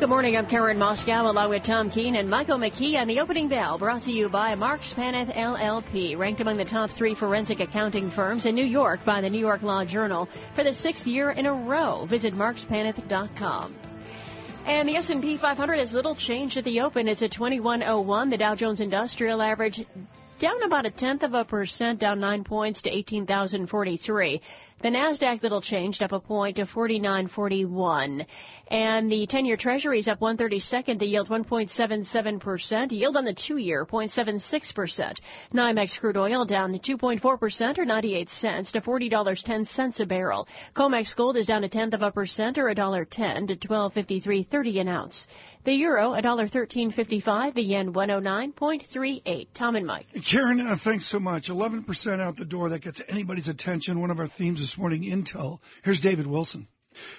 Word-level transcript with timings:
Good 0.00 0.08
morning. 0.08 0.34
I'm 0.34 0.46
Karen 0.46 0.78
Moskow 0.78 1.28
along 1.28 1.50
with 1.50 1.62
Tom 1.62 1.90
Keene 1.90 2.16
and 2.16 2.30
Michael 2.30 2.56
McKee 2.56 2.98
on 2.98 3.06
the 3.06 3.20
opening 3.20 3.48
bell 3.48 3.76
brought 3.76 4.00
to 4.04 4.10
you 4.10 4.30
by 4.30 4.54
Marks 4.54 4.94
Paneth 4.94 5.30
LLP, 5.34 6.16
ranked 6.16 6.40
among 6.40 6.56
the 6.56 6.64
top 6.64 6.88
three 6.88 7.14
forensic 7.14 7.60
accounting 7.60 8.08
firms 8.08 8.46
in 8.46 8.54
New 8.54 8.64
York 8.64 9.04
by 9.04 9.20
the 9.20 9.28
New 9.28 9.38
York 9.38 9.62
Law 9.62 9.84
Journal 9.84 10.24
for 10.54 10.64
the 10.64 10.72
sixth 10.72 11.06
year 11.06 11.30
in 11.32 11.44
a 11.44 11.52
row. 11.52 12.06
Visit 12.06 12.34
markspaneth.com. 12.34 13.74
And 14.64 14.88
the 14.88 14.96
S&P 14.96 15.36
500 15.36 15.74
has 15.74 15.92
little 15.92 16.14
change 16.14 16.56
at 16.56 16.64
the 16.64 16.80
open. 16.80 17.06
It's 17.06 17.20
at 17.20 17.32
2101. 17.32 18.30
The 18.30 18.38
Dow 18.38 18.54
Jones 18.54 18.80
Industrial 18.80 19.42
Average 19.42 19.84
down 20.38 20.62
about 20.62 20.86
a 20.86 20.90
tenth 20.90 21.22
of 21.22 21.34
a 21.34 21.44
percent, 21.44 21.98
down 21.98 22.18
nine 22.18 22.42
points 22.44 22.82
to 22.82 22.90
18,043. 22.90 24.40
The 24.82 24.88
Nasdaq 24.88 25.42
little 25.42 25.60
changed 25.60 26.02
up 26.02 26.12
a 26.12 26.20
point 26.20 26.56
to 26.56 26.62
49.41. 26.62 28.24
And 28.68 29.12
the 29.12 29.26
10-year 29.26 29.58
Treasury 29.58 29.98
is 29.98 30.08
up 30.08 30.20
132nd 30.20 31.00
to 31.00 31.04
yield 31.04 31.28
1.77%. 31.28 32.92
Yield 32.92 33.16
on 33.18 33.26
the 33.26 33.34
two-year 33.34 33.84
0.76%. 33.84 35.18
NYMEX 35.52 36.00
crude 36.00 36.16
oil 36.16 36.46
down 36.46 36.72
2.4% 36.72 37.78
or 37.78 37.84
98 37.84 38.30
cents 38.30 38.72
to 38.72 38.80
$40.10 38.80 40.00
a 40.00 40.06
barrel. 40.06 40.48
COMEX 40.74 41.14
gold 41.14 41.36
is 41.36 41.46
down 41.46 41.62
a 41.64 41.68
tenth 41.68 41.92
of 41.92 42.02
a 42.02 42.10
percent 42.10 42.56
or 42.56 42.64
$1.10 42.64 43.48
to 43.48 43.56
12.53.30 43.56 44.80
an 44.80 44.88
ounce. 44.88 45.26
The 45.64 45.74
euro 45.74 46.12
$1.1355. 46.12 47.52
The 47.52 47.62
yen 47.62 47.92
109.38. 47.92 49.48
Tom 49.52 49.76
and 49.76 49.86
Mike. 49.86 50.06
Karen, 50.24 50.60
uh, 50.60 50.76
thanks 50.76 51.04
so 51.04 51.20
much. 51.20 51.50
11% 51.50 52.20
out 52.20 52.36
the 52.38 52.46
door. 52.46 52.70
That 52.70 52.80
gets 52.80 53.02
anybody's 53.08 53.50
attention. 53.50 54.00
One 54.00 54.10
of 54.10 54.18
our 54.18 54.26
themes 54.26 54.62
this 54.70 54.78
morning, 54.78 55.02
Intel. 55.02 55.58
Here's 55.82 55.98
David 55.98 56.28
Wilson. 56.28 56.68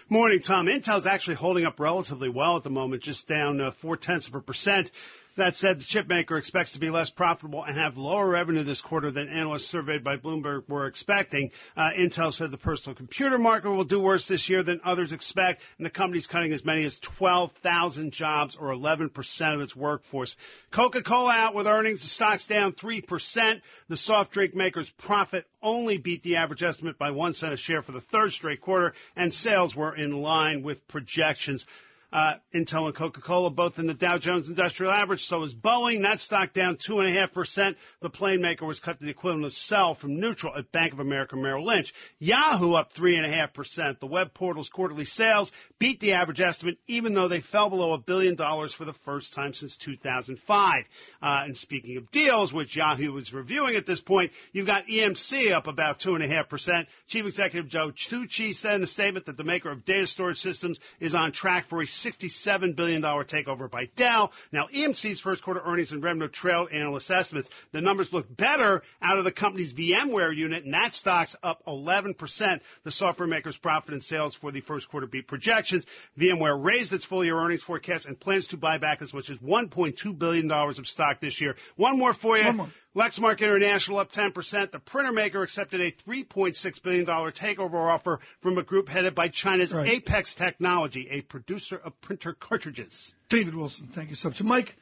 Morning, 0.08 0.40
Tom. 0.40 0.68
Intel's 0.68 1.06
actually 1.06 1.36
holding 1.36 1.66
up 1.66 1.82
relatively 1.82 2.30
well 2.30 2.56
at 2.56 2.64
the 2.64 2.70
moment, 2.70 3.04
just 3.04 3.28
down 3.28 3.60
uh, 3.60 3.72
four 3.72 3.98
tenths 3.98 4.30
of 4.30 4.36
a 4.36 4.40
percent. 4.40 4.90
That 5.38 5.56
said, 5.56 5.80
the 5.80 5.86
chipmaker 5.86 6.38
expects 6.38 6.74
to 6.74 6.80
be 6.80 6.90
less 6.90 7.10
profitable 7.10 7.64
and 7.64 7.78
have 7.78 7.96
lower 7.96 8.28
revenue 8.28 8.64
this 8.64 8.82
quarter 8.82 9.12
than 9.12 9.30
analysts 9.30 9.68
surveyed 9.68 10.04
by 10.04 10.18
Bloomberg 10.18 10.68
were 10.68 10.88
expecting. 10.88 11.52
Uh, 11.78 11.92
Intel 11.92 12.34
said 12.34 12.52
the 12.52 12.58
personal 12.58 12.96
computer 12.96 13.38
market 13.38 13.72
will 13.72 13.86
do 13.86 14.02
worse 14.02 14.28
this 14.28 14.50
year 14.50 14.62
than 14.62 14.82
others 14.84 15.14
expect, 15.14 15.62
and 15.78 15.86
the 15.86 15.90
company's 15.90 16.28
cutting 16.28 16.52
as 16.52 16.66
many 16.66 16.84
as 16.84 17.00
12,000 17.00 18.12
jobs 18.12 18.58
or 18.58 18.74
11% 18.74 19.54
of 19.54 19.62
its 19.62 19.74
workforce. 19.74 20.36
Coca-Cola 20.70 21.32
out 21.32 21.56
with 21.56 21.66
earnings. 21.66 22.02
The 22.02 22.10
stock's 22.10 22.46
down 22.46 22.74
3%. 22.74 23.62
The 23.88 23.98
soft 23.98 24.32
drink 24.34 24.54
maker's 24.54 24.90
profit 24.90 25.48
only 25.62 25.98
beat 25.98 26.24
the 26.24 26.36
average 26.38 26.62
estimate 26.62 26.98
by 26.98 27.12
one 27.12 27.34
cent 27.34 27.54
a 27.54 27.58
share 27.58 27.82
for 27.82 27.94
the 27.94 28.02
third 28.02 28.34
straight 28.34 28.60
quarter, 28.60 28.94
and 29.16 29.34
sales 29.34 29.78
were 29.78 29.96
in 29.96 30.22
line 30.22 30.62
with 30.62 30.86
projections. 30.90 31.66
Uh, 32.12 32.36
Intel 32.54 32.88
and 32.88 32.96
Coca-Cola 32.96 33.50
both 33.52 33.80
in 33.80 33.88
the 33.88 33.94
Dow 33.94 34.18
Jones 34.18 34.50
Industrial 34.50 34.92
Average. 34.92 35.26
So 35.26 35.44
is 35.44 35.54
Boeing. 35.54 36.02
That 36.02 36.20
stock 36.20 36.54
down 36.54 36.76
two 36.76 37.00
and 37.00 37.08
a 37.08 37.20
half 37.20 37.32
percent. 37.32 37.78
The 38.02 38.10
plane 38.10 38.42
maker 38.42 38.66
was 38.66 38.80
cut 38.80 39.00
to 39.00 39.06
the 39.06 39.12
equivalent 39.12 39.46
of 39.46 39.56
sell 39.56 39.96
from 39.96 40.20
neutral 40.20 40.56
at 40.58 40.72
Bank 40.72 40.94
of 40.94 41.00
America 41.00 41.36
Merrill 41.36 41.66
Lynch. 41.66 41.94
Yahoo 42.20 42.74
up 42.74 42.92
three 42.92 43.16
and 43.16 43.26
a 43.26 43.30
half 43.30 43.54
percent. 43.54 44.00
The 44.00 44.08
web 44.08 44.34
portal's 44.34 44.70
quarterly 44.70 45.06
sales 45.06 45.52
beat 45.80 46.00
the 46.00 46.14
average 46.14 46.42
estimate, 46.42 46.78
even 46.88 47.14
though 47.14 47.28
they 47.28 47.40
fell 47.40 47.70
below 47.70 47.94
a 47.94 47.98
billion 47.98 48.36
dollars 48.36 48.74
for 48.74 48.86
the 48.86 48.94
first 48.94 49.34
time 49.34 49.54
since 49.54 49.78
2005. 49.78 50.86
Uh, 51.22 51.42
and 51.46 51.56
speaking 51.56 51.98
of 51.98 52.12
deals, 52.12 52.52
which 52.52 52.76
Yahoo 52.76 53.16
is 53.18 53.34
reviewing 53.34 53.76
at 53.76 53.86
this 53.86 54.02
point, 54.02 54.32
you've 54.52 54.68
got 54.68 54.88
EMC 54.88 55.52
up 55.52 55.68
about 55.68 56.00
two 56.00 56.16
and 56.16 56.24
a 56.24 56.28
half 56.28 56.50
percent. 56.50 56.88
Chief 57.08 57.26
Executive 57.26 57.70
Joe 57.70 57.92
Tucci 57.92 58.54
said 58.54 58.76
in 58.76 58.84
a 58.84 58.88
statement 58.88 59.28
that 59.28 59.38
the 59.38 59.44
maker 59.44 59.72
of 59.72 59.86
data 59.86 60.08
storage 60.08 60.40
systems 60.40 60.80
is 61.00 61.16
on 61.16 61.32
track 61.32 61.68
for 61.68 61.82
a 61.82 61.88
$67 62.04 62.76
billion 62.76 63.02
takeover 63.02 63.70
by 63.70 63.86
Dell. 63.96 64.32
Now, 64.52 64.68
EMC's 64.68 65.20
first 65.20 65.44
quarter 65.44 65.62
earnings 65.64 65.92
and 65.92 66.04
revenue 66.04 66.28
trailed 66.28 66.72
analyst 66.72 67.10
estimates. 67.12 67.50
The 67.72 67.82
numbers 67.82 68.12
look 68.12 68.36
better 68.36 68.84
out 69.02 69.18
of 69.18 69.24
the 69.24 69.32
company's 69.32 69.74
VMware 69.74 70.36
unit, 70.36 70.64
and 70.64 70.74
that 70.74 70.94
stock's 70.94 71.36
up 71.44 71.66
11%. 71.66 72.60
The 72.84 72.92
software 72.92 73.28
maker's 73.28 73.58
profit 73.58 73.94
and 73.94 74.04
sales 74.04 74.36
for 74.36 74.52
the 74.52 74.62
first 74.62 74.90
quarter 74.90 75.08
beat 75.08 75.28
projections. 75.28 75.86
VMware 76.18 76.64
raised 76.64 76.94
its 76.94 77.06
full 77.06 77.24
year 77.24 77.38
earnings 77.38 77.64
forecast 77.64 78.06
and 78.06 78.20
plans 78.20 78.48
to 78.48 78.58
buy 78.58 78.78
back 78.78 79.02
as 79.02 79.14
much 79.14 79.30
as 79.30 79.38
$1.2 79.38 80.18
billion 80.18 80.52
of 80.52 80.88
stock 80.88 81.20
this 81.20 81.42
year. 81.42 81.56
One 81.76 81.98
more 81.98 82.14
for 82.14 82.38
you. 82.38 82.46
One 82.46 82.58
more. 82.58 82.70
Lexmark 82.96 83.40
International 83.40 84.00
up 84.00 84.12
10%. 84.12 84.72
The 84.72 84.80
printer 84.80 85.14
maker 85.14 85.42
accepted 85.42 85.80
a 85.82 85.92
$3.6 85.92 86.84
billion 86.84 87.06
takeover 87.06 87.76
offer 87.76 88.20
from 88.42 88.58
a 88.58 88.64
group 88.64 88.90
headed 88.90 89.16
by 89.16 89.30
China's 89.30 89.74
Right. 89.74 89.88
Apex 89.88 90.36
Technology, 90.36 91.08
a 91.10 91.22
producer 91.22 91.78
of 91.78 92.00
printer 92.02 92.34
cartridges. 92.34 93.14
David 93.30 93.56
Wilson, 93.56 93.88
thank 93.88 94.10
you 94.10 94.16
so 94.16 94.30
much. 94.30 94.44
Mike, 94.44 94.76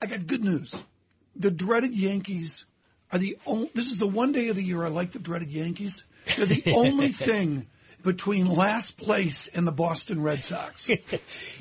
I 0.00 0.06
got 0.06 0.26
good 0.26 0.44
news. 0.44 0.82
The 1.34 1.50
dreaded 1.50 1.94
Yankees 1.94 2.64
are 3.12 3.18
the 3.18 3.38
only, 3.44 3.70
this 3.74 3.90
is 3.90 3.98
the 3.98 4.06
one 4.06 4.30
day 4.32 4.48
of 4.48 4.56
the 4.56 4.62
year 4.62 4.84
I 4.84 4.88
like 4.88 5.10
the 5.12 5.18
dreaded 5.18 5.50
Yankees. 5.50 6.04
They're 6.36 6.46
the 6.46 6.72
only 6.76 7.08
thing 7.08 7.66
between 8.02 8.46
last 8.46 8.96
place 8.96 9.48
and 9.48 9.66
the 9.66 9.72
Boston 9.72 10.22
Red 10.22 10.44
Sox. 10.44 10.90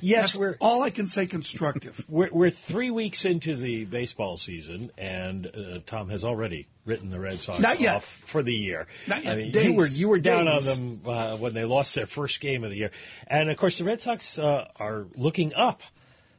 Yes, 0.01 0.27
That's 0.27 0.35
we're 0.35 0.55
all 0.61 0.81
I 0.81 0.89
can 0.91 1.07
say 1.07 1.25
constructive. 1.25 2.05
we're 2.09 2.29
we're 2.31 2.49
three 2.49 2.89
weeks 2.89 3.25
into 3.25 3.55
the 3.55 3.83
baseball 3.85 4.37
season, 4.37 4.91
and 4.97 5.45
uh, 5.47 5.79
Tom 5.85 6.09
has 6.09 6.23
already 6.23 6.67
written 6.85 7.09
the 7.09 7.19
Red 7.19 7.39
Sox 7.39 7.59
Not 7.59 7.79
yet. 7.81 7.95
off 7.97 8.05
for 8.05 8.41
the 8.43 8.53
year. 8.53 8.87
Not 9.07 9.23
yet. 9.23 9.33
I 9.33 9.35
mean, 9.35 9.51
Days. 9.51 9.65
you 9.65 9.73
were 9.73 9.87
you 9.87 10.07
were 10.07 10.19
down 10.19 10.45
Days. 10.45 10.69
on 10.69 10.89
them 10.97 11.01
uh, 11.05 11.37
when 11.37 11.53
they 11.53 11.65
lost 11.65 11.95
their 11.95 12.05
first 12.07 12.39
game 12.39 12.63
of 12.63 12.69
the 12.69 12.77
year, 12.77 12.91
and 13.27 13.49
of 13.49 13.57
course 13.57 13.77
the 13.77 13.83
Red 13.83 13.99
Sox 14.01 14.39
uh, 14.39 14.67
are 14.77 15.05
looking 15.15 15.53
up 15.53 15.81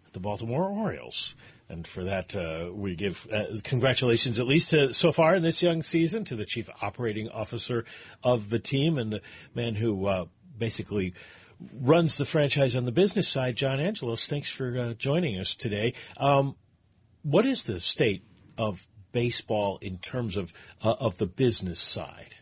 at 0.07 0.13
the 0.15 0.21
Baltimore 0.21 0.65
Orioles. 0.65 1.35
And 1.71 1.87
for 1.87 2.03
that, 2.05 2.35
uh, 2.35 2.71
we 2.73 2.97
give 2.97 3.29
uh, 3.33 3.45
congratulations, 3.63 4.41
at 4.41 4.47
least 4.47 4.71
to, 4.71 4.93
so 4.93 5.13
far 5.13 5.37
in 5.37 5.43
this 5.45 5.63
young 5.63 5.85
season, 5.85 6.25
to 6.25 6.35
the 6.35 6.45
chief 6.45 6.69
operating 6.83 7.29
officer 7.29 7.85
of 8.25 8.51
the 8.51 8.59
team 8.59 8.99
and 8.99 9.13
the 9.13 9.23
man 9.55 9.77
who 9.77 10.07
uh, 10.07 10.25
basically 10.59 11.15
runs 11.81 12.17
the 12.17 12.25
franchise 12.25 12.75
on 12.75 12.87
the 12.87 12.93
business 12.93 13.29
side, 13.29 13.55
John 13.55 13.79
Angelos. 13.79 14.27
Thanks 14.27 14.51
for 14.51 14.79
uh, 14.79 14.95
joining 14.95 15.39
us 15.39 15.55
today. 15.55 15.95
Um, 16.17 16.57
what 17.23 17.47
is 17.47 17.63
the 17.63 17.79
state 17.79 18.25
of 18.59 18.85
baseball 19.13 19.79
in 19.81 19.99
terms 19.99 20.37
of 20.37 20.53
uh, 20.83 20.95
of 20.99 21.19
the 21.19 21.27
business 21.27 21.79
side? 21.79 22.35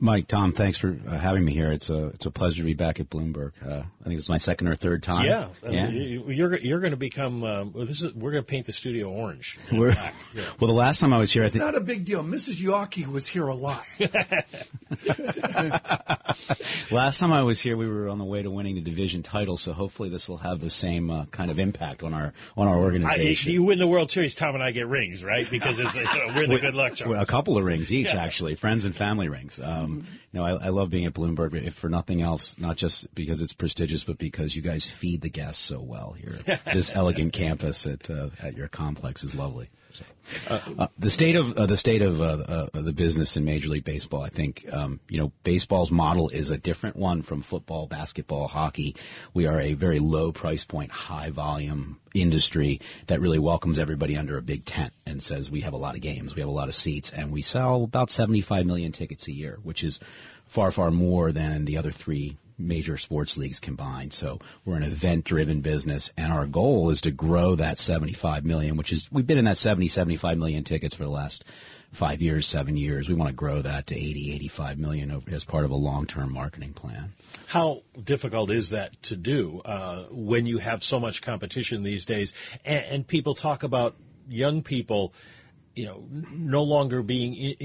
Mike, 0.00 0.28
Tom, 0.28 0.52
thanks 0.52 0.78
for 0.78 0.96
uh, 1.08 1.18
having 1.18 1.44
me 1.44 1.52
here. 1.52 1.72
It's 1.72 1.90
a 1.90 2.06
it's 2.08 2.26
a 2.26 2.30
pleasure 2.30 2.58
to 2.58 2.62
be 2.66 2.74
back 2.74 3.00
at 3.00 3.10
Bloomberg. 3.10 3.50
Uh, 3.60 3.82
I 4.00 4.04
think 4.04 4.16
it's 4.18 4.28
my 4.28 4.36
second 4.38 4.68
or 4.68 4.76
third 4.76 5.02
time. 5.02 5.24
Yeah, 5.26 5.48
uh, 5.66 5.70
yeah. 5.70 5.88
you- 5.88 6.30
you're 6.30 6.56
you're 6.56 6.78
going 6.78 6.92
to 6.92 6.96
become. 6.96 7.42
Um, 7.42 7.72
this 7.74 8.02
is 8.02 8.14
we're 8.14 8.30
going 8.30 8.44
to 8.44 8.48
paint 8.48 8.66
the 8.66 8.72
studio 8.72 9.10
orange. 9.10 9.58
We're- 9.72 9.94
black. 9.94 10.14
Yeah. 10.36 10.42
Well, 10.60 10.68
the 10.68 10.74
last 10.74 11.00
time 11.00 11.12
I 11.12 11.18
was 11.18 11.32
here, 11.32 11.42
I 11.42 11.46
It's 11.46 11.54
think 11.54 11.64
not 11.64 11.74
a 11.74 11.80
big 11.80 12.04
deal. 12.04 12.22
Mrs. 12.22 12.62
Yorkie 12.62 13.10
was 13.10 13.26
here 13.26 13.48
a 13.48 13.54
lot. 13.56 13.84
last 16.92 17.18
time 17.18 17.32
I 17.32 17.42
was 17.42 17.60
here, 17.60 17.76
we 17.76 17.88
were 17.88 18.08
on 18.08 18.18
the 18.18 18.24
way 18.24 18.42
to 18.42 18.50
winning 18.50 18.76
the 18.76 18.80
division 18.80 19.24
title. 19.24 19.56
So 19.56 19.72
hopefully, 19.72 20.10
this 20.10 20.28
will 20.28 20.38
have 20.38 20.60
the 20.60 20.70
same 20.70 21.10
uh, 21.10 21.24
kind 21.26 21.50
of 21.50 21.58
impact 21.58 22.04
on 22.04 22.14
our 22.14 22.32
on 22.56 22.68
our 22.68 22.76
I, 22.76 22.82
organization. 22.82 23.50
you 23.52 23.64
win 23.64 23.80
the 23.80 23.88
World 23.88 24.12
Series, 24.12 24.36
Tom 24.36 24.54
and 24.54 24.62
I 24.62 24.70
get 24.70 24.86
rings, 24.86 25.24
right? 25.24 25.50
Because 25.50 25.80
it's, 25.80 25.94
you 25.96 26.04
know, 26.04 26.32
we're 26.36 26.46
the 26.46 26.58
good 26.60 26.74
luck 26.74 26.94
charms. 26.94 27.10
Well, 27.10 27.20
a 27.22 27.26
couple 27.26 27.58
of 27.58 27.64
rings 27.64 27.90
each, 27.92 28.14
Yeah. 28.14 28.22
actually, 28.22 28.54
friends 28.54 28.84
and 28.84 28.94
family 28.94 29.28
rings. 29.28 29.58
Um, 29.62 29.87
you 29.96 30.40
know, 30.40 30.44
I, 30.44 30.66
I 30.66 30.68
love 30.68 30.90
being 30.90 31.06
at 31.06 31.14
Bloomberg, 31.14 31.54
if 31.54 31.74
for 31.74 31.88
nothing 31.88 32.22
else, 32.22 32.58
not 32.58 32.76
just 32.76 33.12
because 33.14 33.42
it's 33.42 33.52
prestigious, 33.52 34.04
but 34.04 34.18
because 34.18 34.54
you 34.54 34.62
guys 34.62 34.86
feed 34.86 35.20
the 35.20 35.30
guests 35.30 35.62
so 35.62 35.80
well 35.80 36.12
here. 36.12 36.34
this 36.72 36.92
elegant 36.94 37.32
campus 37.32 37.86
at 37.86 38.08
uh, 38.10 38.30
at 38.40 38.56
your 38.56 38.68
complex 38.68 39.24
is 39.24 39.34
lovely. 39.34 39.70
So, 39.92 40.04
uh, 40.48 40.88
the 40.98 41.10
state 41.10 41.36
of 41.36 41.56
uh, 41.56 41.66
the 41.66 41.76
state 41.76 42.02
of 42.02 42.20
uh, 42.20 42.24
uh, 42.24 42.68
the 42.74 42.92
business 42.92 43.36
in 43.36 43.44
Major 43.44 43.68
League 43.68 43.84
Baseball, 43.84 44.22
I 44.22 44.28
think, 44.28 44.66
um, 44.70 45.00
you 45.08 45.18
know, 45.18 45.32
baseball's 45.42 45.90
model 45.90 46.28
is 46.28 46.50
a 46.50 46.58
different 46.58 46.96
one 46.96 47.22
from 47.22 47.40
football, 47.40 47.86
basketball, 47.86 48.48
hockey. 48.48 48.96
We 49.32 49.46
are 49.46 49.58
a 49.58 49.72
very 49.72 49.98
low 49.98 50.32
price 50.32 50.64
point, 50.64 50.90
high 50.90 51.30
volume 51.30 51.98
industry 52.14 52.80
that 53.06 53.20
really 53.20 53.38
welcomes 53.38 53.78
everybody 53.78 54.16
under 54.16 54.38
a 54.38 54.42
big 54.42 54.64
tent 54.64 54.92
and 55.06 55.22
says 55.22 55.50
we 55.50 55.62
have 55.62 55.72
a 55.72 55.78
lot 55.78 55.94
of 55.94 56.00
games, 56.00 56.34
we 56.34 56.40
have 56.40 56.48
a 56.48 56.52
lot 56.52 56.68
of 56.68 56.74
seats, 56.74 57.12
and 57.12 57.32
we 57.32 57.42
sell 57.42 57.84
about 57.84 58.10
75 58.10 58.66
million 58.66 58.92
tickets 58.92 59.28
a 59.28 59.32
year, 59.32 59.58
which 59.62 59.84
is 59.84 60.00
far, 60.46 60.70
far 60.70 60.90
more 60.90 61.32
than 61.32 61.64
the 61.64 61.78
other 61.78 61.92
three 61.92 62.36
major 62.58 62.96
sports 62.96 63.38
leagues 63.38 63.60
combined. 63.60 64.12
So 64.12 64.40
we're 64.64 64.76
an 64.76 64.82
event-driven 64.82 65.60
business, 65.60 66.12
and 66.16 66.32
our 66.32 66.46
goal 66.46 66.90
is 66.90 67.02
to 67.02 67.10
grow 67.10 67.54
that 67.54 67.78
75 67.78 68.44
million, 68.44 68.76
which 68.76 68.92
is 68.92 69.08
we've 69.12 69.26
been 69.26 69.38
in 69.38 69.44
that 69.44 69.58
70, 69.58 69.88
75 69.88 70.38
million 70.38 70.64
tickets 70.64 70.94
for 70.94 71.04
the 71.04 71.10
last 71.10 71.44
five 71.92 72.20
years, 72.20 72.46
seven 72.46 72.76
years. 72.76 73.08
We 73.08 73.14
want 73.14 73.30
to 73.30 73.34
grow 73.34 73.62
that 73.62 73.88
to 73.88 73.94
80, 73.96 74.34
85 74.34 74.78
million 74.78 75.10
over, 75.10 75.30
as 75.32 75.44
part 75.44 75.64
of 75.64 75.70
a 75.70 75.76
long-term 75.76 76.32
marketing 76.32 76.72
plan. 76.72 77.12
How 77.46 77.82
difficult 78.02 78.50
is 78.50 78.70
that 78.70 79.00
to 79.04 79.16
do 79.16 79.60
uh, 79.64 80.04
when 80.10 80.46
you 80.46 80.58
have 80.58 80.82
so 80.82 81.00
much 81.00 81.22
competition 81.22 81.82
these 81.82 82.04
days, 82.04 82.34
and, 82.64 82.84
and 82.84 83.06
people 83.06 83.34
talk 83.34 83.62
about 83.62 83.96
young 84.28 84.62
people 84.62 85.12
you 85.78 85.86
know, 85.86 86.04
no 86.10 86.64
longer 86.64 87.04
being 87.04 87.56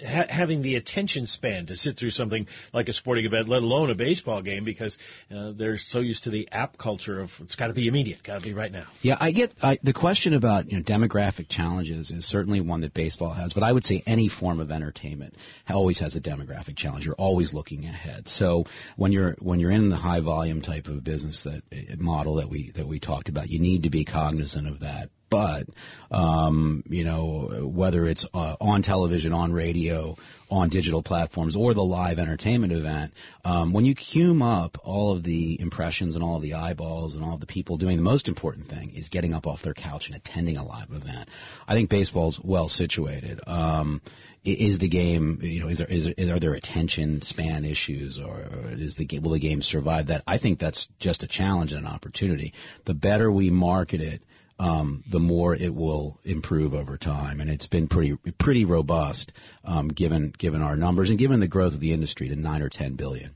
ha- 0.00 0.26
having 0.28 0.62
the 0.62 0.76
attention 0.76 1.26
span 1.26 1.66
to 1.66 1.74
sit 1.74 1.96
through 1.96 2.10
something 2.10 2.46
like 2.72 2.88
a 2.88 2.92
sporting 2.92 3.24
event, 3.24 3.48
let 3.48 3.60
alone 3.60 3.90
a 3.90 3.96
baseball 3.96 4.40
game, 4.40 4.62
because 4.62 4.96
uh, 5.34 5.50
they're 5.50 5.76
so 5.76 5.98
used 5.98 6.24
to 6.24 6.30
the 6.30 6.48
app 6.52 6.78
culture 6.78 7.20
of 7.20 7.40
it's 7.40 7.56
got 7.56 7.66
to 7.66 7.72
be 7.72 7.88
immediate, 7.88 8.22
got 8.22 8.38
to 8.38 8.46
be 8.46 8.54
right 8.54 8.70
now. 8.70 8.84
Yeah, 9.02 9.16
I 9.18 9.32
get 9.32 9.52
I, 9.60 9.78
the 9.82 9.92
question 9.92 10.32
about 10.32 10.70
you 10.70 10.78
know 10.78 10.84
demographic 10.84 11.48
challenges 11.48 12.12
is 12.12 12.24
certainly 12.24 12.60
one 12.60 12.82
that 12.82 12.94
baseball 12.94 13.30
has, 13.30 13.52
but 13.52 13.64
I 13.64 13.72
would 13.72 13.84
say 13.84 14.00
any 14.06 14.28
form 14.28 14.60
of 14.60 14.70
entertainment 14.70 15.34
always 15.68 15.98
has 15.98 16.14
a 16.14 16.20
demographic 16.20 16.76
challenge. 16.76 17.04
You're 17.04 17.14
always 17.14 17.52
looking 17.52 17.84
ahead. 17.84 18.28
So 18.28 18.66
when 18.94 19.10
you're 19.10 19.32
when 19.40 19.58
you're 19.58 19.72
in 19.72 19.88
the 19.88 19.96
high 19.96 20.20
volume 20.20 20.60
type 20.60 20.86
of 20.86 21.02
business 21.02 21.42
that 21.42 21.64
model 21.98 22.36
that 22.36 22.48
we 22.48 22.70
that 22.76 22.86
we 22.86 23.00
talked 23.00 23.28
about, 23.28 23.50
you 23.50 23.58
need 23.58 23.82
to 23.82 23.90
be 23.90 24.04
cognizant 24.04 24.68
of 24.68 24.80
that 24.80 25.10
but 25.36 25.66
um, 26.10 26.82
you 26.88 27.04
know 27.04 27.68
whether 27.70 28.06
it's 28.06 28.24
uh, 28.32 28.56
on 28.58 28.80
television, 28.80 29.34
on 29.34 29.52
radio, 29.52 30.16
on 30.50 30.70
digital 30.70 31.02
platforms, 31.02 31.56
or 31.56 31.74
the 31.74 31.84
live 31.84 32.18
entertainment 32.18 32.72
event, 32.72 33.12
um, 33.44 33.74
when 33.74 33.84
you 33.84 33.94
cume 33.94 34.42
up 34.42 34.78
all 34.82 35.12
of 35.12 35.22
the 35.22 35.60
impressions 35.60 36.14
and 36.14 36.24
all 36.24 36.36
of 36.36 36.42
the 36.42 36.54
eyeballs 36.54 37.14
and 37.14 37.22
all 37.22 37.34
of 37.34 37.40
the 37.40 37.46
people 37.46 37.76
doing 37.76 37.98
the 37.98 38.02
most 38.02 38.28
important 38.28 38.66
thing 38.66 38.94
is 38.94 39.10
getting 39.10 39.34
up 39.34 39.46
off 39.46 39.60
their 39.60 39.74
couch 39.74 40.06
and 40.06 40.16
attending 40.16 40.56
a 40.56 40.64
live 40.64 40.90
event. 40.90 41.28
I 41.68 41.74
think 41.74 41.90
baseball's 41.90 42.40
well 42.42 42.68
situated. 42.68 43.40
Um, 43.46 44.00
is 44.46 44.78
the 44.78 44.88
game, 44.88 45.40
you 45.42 45.60
know, 45.60 45.68
is 45.68 45.78
there, 45.78 45.88
is, 45.88 46.06
is 46.06 46.30
are 46.30 46.38
there 46.38 46.54
attention 46.54 47.20
span 47.22 47.64
issues, 47.64 48.20
or, 48.20 48.36
or 48.36 48.70
is 48.70 48.94
the 48.94 49.04
game 49.04 49.22
will 49.22 49.32
the 49.32 49.40
game 49.40 49.60
survive 49.60 50.06
that? 50.06 50.22
I 50.26 50.38
think 50.38 50.60
that's 50.60 50.88
just 50.98 51.24
a 51.24 51.26
challenge 51.26 51.72
and 51.72 51.84
an 51.84 51.92
opportunity. 51.92 52.54
The 52.84 52.94
better 52.94 53.30
we 53.30 53.50
market 53.50 54.00
it 54.00 54.22
um, 54.58 55.04
the 55.08 55.20
more 55.20 55.54
it 55.54 55.74
will 55.74 56.18
improve 56.24 56.74
over 56.74 56.96
time. 56.96 57.40
And 57.40 57.50
it's 57.50 57.66
been 57.66 57.88
pretty 57.88 58.16
pretty 58.38 58.64
robust 58.64 59.32
um, 59.64 59.88
given 59.88 60.32
given 60.36 60.62
our 60.62 60.76
numbers 60.76 61.10
and 61.10 61.18
given 61.18 61.40
the 61.40 61.48
growth 61.48 61.74
of 61.74 61.80
the 61.80 61.92
industry 61.92 62.28
to 62.28 62.36
nine 62.36 62.62
or 62.62 62.68
ten 62.68 62.94
billion. 62.94 63.34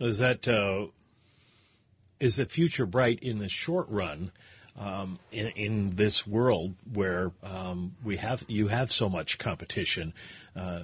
Is 0.00 0.18
that 0.18 0.48
uh, 0.48 0.86
is 2.18 2.36
the 2.36 2.46
future 2.46 2.86
bright 2.86 3.20
in 3.20 3.38
the 3.38 3.48
short 3.48 3.88
run? 3.88 4.32
Um, 4.78 5.18
in, 5.32 5.48
in, 5.48 5.96
this 5.96 6.26
world 6.26 6.74
where 6.94 7.32
um, 7.42 7.96
we 8.04 8.16
have 8.16 8.44
you 8.46 8.68
have 8.68 8.92
so 8.92 9.08
much 9.08 9.36
competition, 9.36 10.14
uh, 10.56 10.82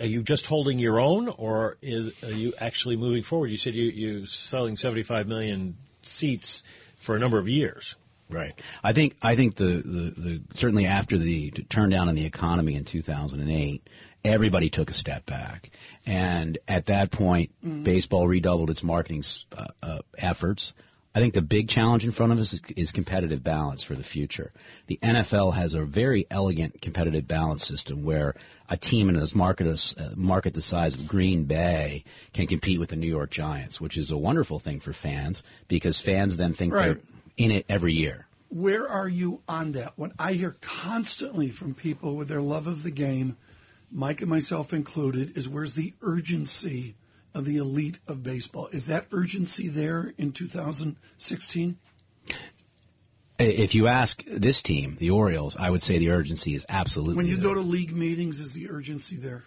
are 0.00 0.06
you 0.06 0.22
just 0.22 0.46
holding 0.46 0.78
your 0.78 1.00
own, 1.00 1.28
or 1.28 1.76
is, 1.80 2.12
are 2.22 2.32
you 2.32 2.54
actually 2.58 2.96
moving 2.96 3.22
forward? 3.22 3.50
You 3.50 3.56
said 3.56 3.74
you 3.74 3.84
you 3.84 4.26
selling 4.26 4.76
75 4.76 5.26
million 5.26 5.76
seats 6.02 6.64
for 6.98 7.16
a 7.16 7.18
number 7.18 7.38
of 7.38 7.48
years. 7.48 7.94
Right. 8.34 8.60
I 8.82 8.92
think 8.92 9.16
I 9.22 9.36
think 9.36 9.54
the, 9.54 9.64
the, 9.64 10.14
the 10.16 10.42
certainly 10.54 10.86
after 10.86 11.16
the 11.16 11.50
turn 11.50 11.90
down 11.90 12.08
in 12.08 12.16
the 12.16 12.26
economy 12.26 12.74
in 12.74 12.84
2008, 12.84 13.88
everybody 14.24 14.70
took 14.70 14.90
a 14.90 14.94
step 14.94 15.24
back, 15.24 15.70
and 16.04 16.58
at 16.66 16.86
that 16.86 17.12
point, 17.12 17.52
mm-hmm. 17.64 17.84
baseball 17.84 18.26
redoubled 18.26 18.70
its 18.70 18.82
marketing 18.82 19.22
uh, 19.56 19.66
uh, 19.82 19.98
efforts. 20.18 20.74
I 21.16 21.20
think 21.20 21.34
the 21.34 21.42
big 21.42 21.68
challenge 21.68 22.04
in 22.04 22.10
front 22.10 22.32
of 22.32 22.40
us 22.40 22.54
is, 22.54 22.62
is, 22.76 22.90
competitive 22.90 23.44
balance 23.44 23.84
for 23.84 23.94
the 23.94 24.02
future. 24.02 24.52
The 24.88 24.98
NFL 25.00 25.54
has 25.54 25.74
a 25.74 25.84
very 25.84 26.26
elegant 26.28 26.82
competitive 26.82 27.28
balance 27.28 27.64
system 27.64 28.02
where 28.02 28.34
a 28.68 28.76
team 28.76 29.08
in 29.08 29.14
a 29.14 29.24
market, 29.36 29.94
uh, 29.96 30.08
market 30.16 30.54
the 30.54 30.62
size 30.62 30.96
of 30.96 31.06
Green 31.06 31.44
Bay 31.44 32.02
can 32.32 32.48
compete 32.48 32.80
with 32.80 32.88
the 32.88 32.96
New 32.96 33.06
York 33.06 33.30
Giants, 33.30 33.80
which 33.80 33.96
is 33.96 34.10
a 34.10 34.16
wonderful 34.16 34.58
thing 34.58 34.80
for 34.80 34.92
fans 34.92 35.44
because 35.68 36.00
fans 36.00 36.36
then 36.36 36.52
think 36.52 36.74
right. 36.74 36.94
they're 36.94 37.00
in 37.36 37.50
it 37.50 37.66
every 37.68 37.92
year. 37.92 38.26
Where 38.48 38.88
are 38.88 39.08
you 39.08 39.40
on 39.48 39.72
that? 39.72 39.94
When 39.96 40.12
I 40.18 40.34
hear 40.34 40.56
constantly 40.60 41.50
from 41.50 41.74
people 41.74 42.16
with 42.16 42.28
their 42.28 42.40
love 42.40 42.66
of 42.66 42.82
the 42.82 42.90
game, 42.90 43.36
Mike 43.90 44.20
and 44.20 44.30
myself 44.30 44.72
included, 44.72 45.36
is 45.36 45.48
where's 45.48 45.74
the 45.74 45.94
urgency 46.02 46.94
of 47.34 47.44
the 47.44 47.56
elite 47.56 47.98
of 48.06 48.22
baseball? 48.22 48.68
Is 48.68 48.86
that 48.86 49.06
urgency 49.12 49.68
there 49.68 50.14
in 50.16 50.32
2016? 50.32 51.76
If 53.36 53.74
you 53.74 53.88
ask 53.88 54.22
this 54.24 54.62
team, 54.62 54.96
the 54.98 55.10
Orioles, 55.10 55.56
I 55.56 55.68
would 55.68 55.82
say 55.82 55.98
the 55.98 56.10
urgency 56.10 56.54
is 56.54 56.64
absolutely. 56.68 57.16
When 57.16 57.26
you 57.26 57.36
there. 57.36 57.48
go 57.48 57.54
to 57.54 57.60
league 57.60 57.92
meetings, 57.92 58.38
is 58.38 58.54
the 58.54 58.70
urgency 58.70 59.16
there? 59.16 59.42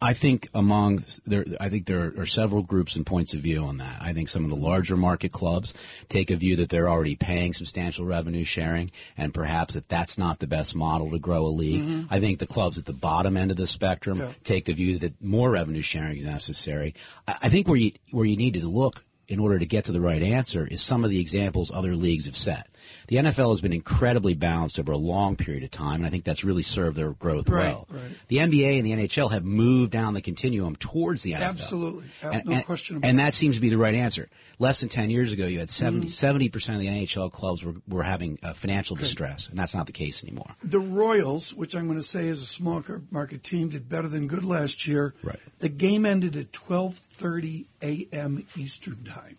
I 0.00 0.14
think 0.14 0.48
among 0.54 1.04
there, 1.26 1.44
I 1.60 1.70
think 1.70 1.86
there 1.86 2.12
are 2.18 2.26
several 2.26 2.62
groups 2.62 2.94
and 2.94 3.04
points 3.04 3.34
of 3.34 3.40
view 3.40 3.64
on 3.64 3.78
that. 3.78 4.00
I 4.00 4.12
think 4.12 4.28
some 4.28 4.44
of 4.44 4.50
the 4.50 4.56
larger 4.56 4.96
market 4.96 5.32
clubs 5.32 5.74
take 6.08 6.30
a 6.30 6.36
view 6.36 6.56
that 6.56 6.68
they're 6.68 6.88
already 6.88 7.16
paying 7.16 7.52
substantial 7.52 8.04
revenue 8.04 8.44
sharing, 8.44 8.92
and 9.16 9.34
perhaps 9.34 9.74
that 9.74 9.88
that's 9.88 10.16
not 10.16 10.38
the 10.38 10.46
best 10.46 10.76
model 10.76 11.10
to 11.10 11.18
grow 11.18 11.46
a 11.46 11.48
league. 11.48 11.82
Mm-hmm. 11.82 12.14
I 12.14 12.20
think 12.20 12.38
the 12.38 12.46
clubs 12.46 12.78
at 12.78 12.84
the 12.84 12.92
bottom 12.92 13.36
end 13.36 13.50
of 13.50 13.56
the 13.56 13.66
spectrum 13.66 14.20
yeah. 14.20 14.32
take 14.44 14.66
the 14.66 14.72
view 14.72 15.00
that 15.00 15.20
more 15.20 15.50
revenue 15.50 15.82
sharing 15.82 16.18
is 16.18 16.24
necessary. 16.24 16.94
I, 17.26 17.36
I 17.42 17.48
think 17.48 17.66
where 17.66 17.76
you 17.76 17.92
where 18.12 18.26
you 18.26 18.36
need 18.36 18.54
to 18.54 18.66
look 18.66 19.02
in 19.26 19.40
order 19.40 19.58
to 19.58 19.66
get 19.66 19.86
to 19.86 19.92
the 19.92 20.00
right 20.00 20.22
answer 20.22 20.66
is 20.66 20.80
some 20.80 21.04
of 21.04 21.10
the 21.10 21.20
examples 21.20 21.72
other 21.74 21.96
leagues 21.96 22.26
have 22.26 22.36
set 22.36 22.68
the 23.08 23.16
NFL 23.16 23.50
has 23.50 23.60
been 23.60 23.72
incredibly 23.72 24.34
balanced 24.34 24.78
over 24.78 24.92
a 24.92 24.96
long 24.96 25.36
period 25.36 25.64
of 25.64 25.70
time, 25.70 25.96
and 25.96 26.06
I 26.06 26.10
think 26.10 26.24
that's 26.24 26.44
really 26.44 26.62
served 26.62 26.96
their 26.96 27.12
growth 27.12 27.48
right, 27.48 27.74
well. 27.74 27.88
Right. 27.90 28.02
The 28.28 28.36
NBA 28.36 28.78
and 28.78 28.86
the 28.86 29.08
NHL 29.08 29.30
have 29.32 29.44
moved 29.44 29.92
down 29.92 30.14
the 30.14 30.22
continuum 30.22 30.76
towards 30.76 31.22
the 31.22 31.32
NFL. 31.32 31.42
Absolutely, 31.42 32.04
and, 32.22 32.44
no 32.44 32.52
and, 32.56 32.66
question 32.66 32.96
about 32.96 33.08
And 33.08 33.18
that 33.18 33.34
seems 33.34 33.54
to 33.54 33.60
be 33.60 33.70
the 33.70 33.78
right 33.78 33.94
answer. 33.94 34.28
Less 34.60 34.80
than 34.80 34.88
10 34.88 35.10
years 35.10 35.32
ago, 35.32 35.46
you 35.46 35.60
had 35.60 35.70
70, 35.70 36.08
mm. 36.08 36.52
percent 36.52 36.76
of 36.76 36.80
the 36.80 36.88
NHL 36.88 37.30
clubs 37.32 37.62
were, 37.62 37.74
were 37.88 38.02
having 38.02 38.40
uh, 38.42 38.54
financial 38.54 38.96
distress, 38.96 39.48
and 39.48 39.58
that's 39.58 39.74
not 39.74 39.86
the 39.86 39.92
case 39.92 40.24
anymore. 40.24 40.50
The 40.64 40.80
Royals, 40.80 41.54
which 41.54 41.76
I'm 41.76 41.86
going 41.86 41.98
to 41.98 42.04
say 42.06 42.26
is 42.26 42.42
a 42.42 42.46
small 42.46 42.82
market 43.10 43.44
team, 43.44 43.70
did 43.70 43.88
better 43.88 44.08
than 44.08 44.26
good 44.26 44.44
last 44.44 44.86
year. 44.86 45.14
Right. 45.22 45.38
The 45.60 45.68
game 45.68 46.06
ended 46.06 46.36
at 46.36 46.52
12:30 46.52 47.66
a.m. 47.82 48.46
Eastern 48.56 49.04
Time. 49.04 49.36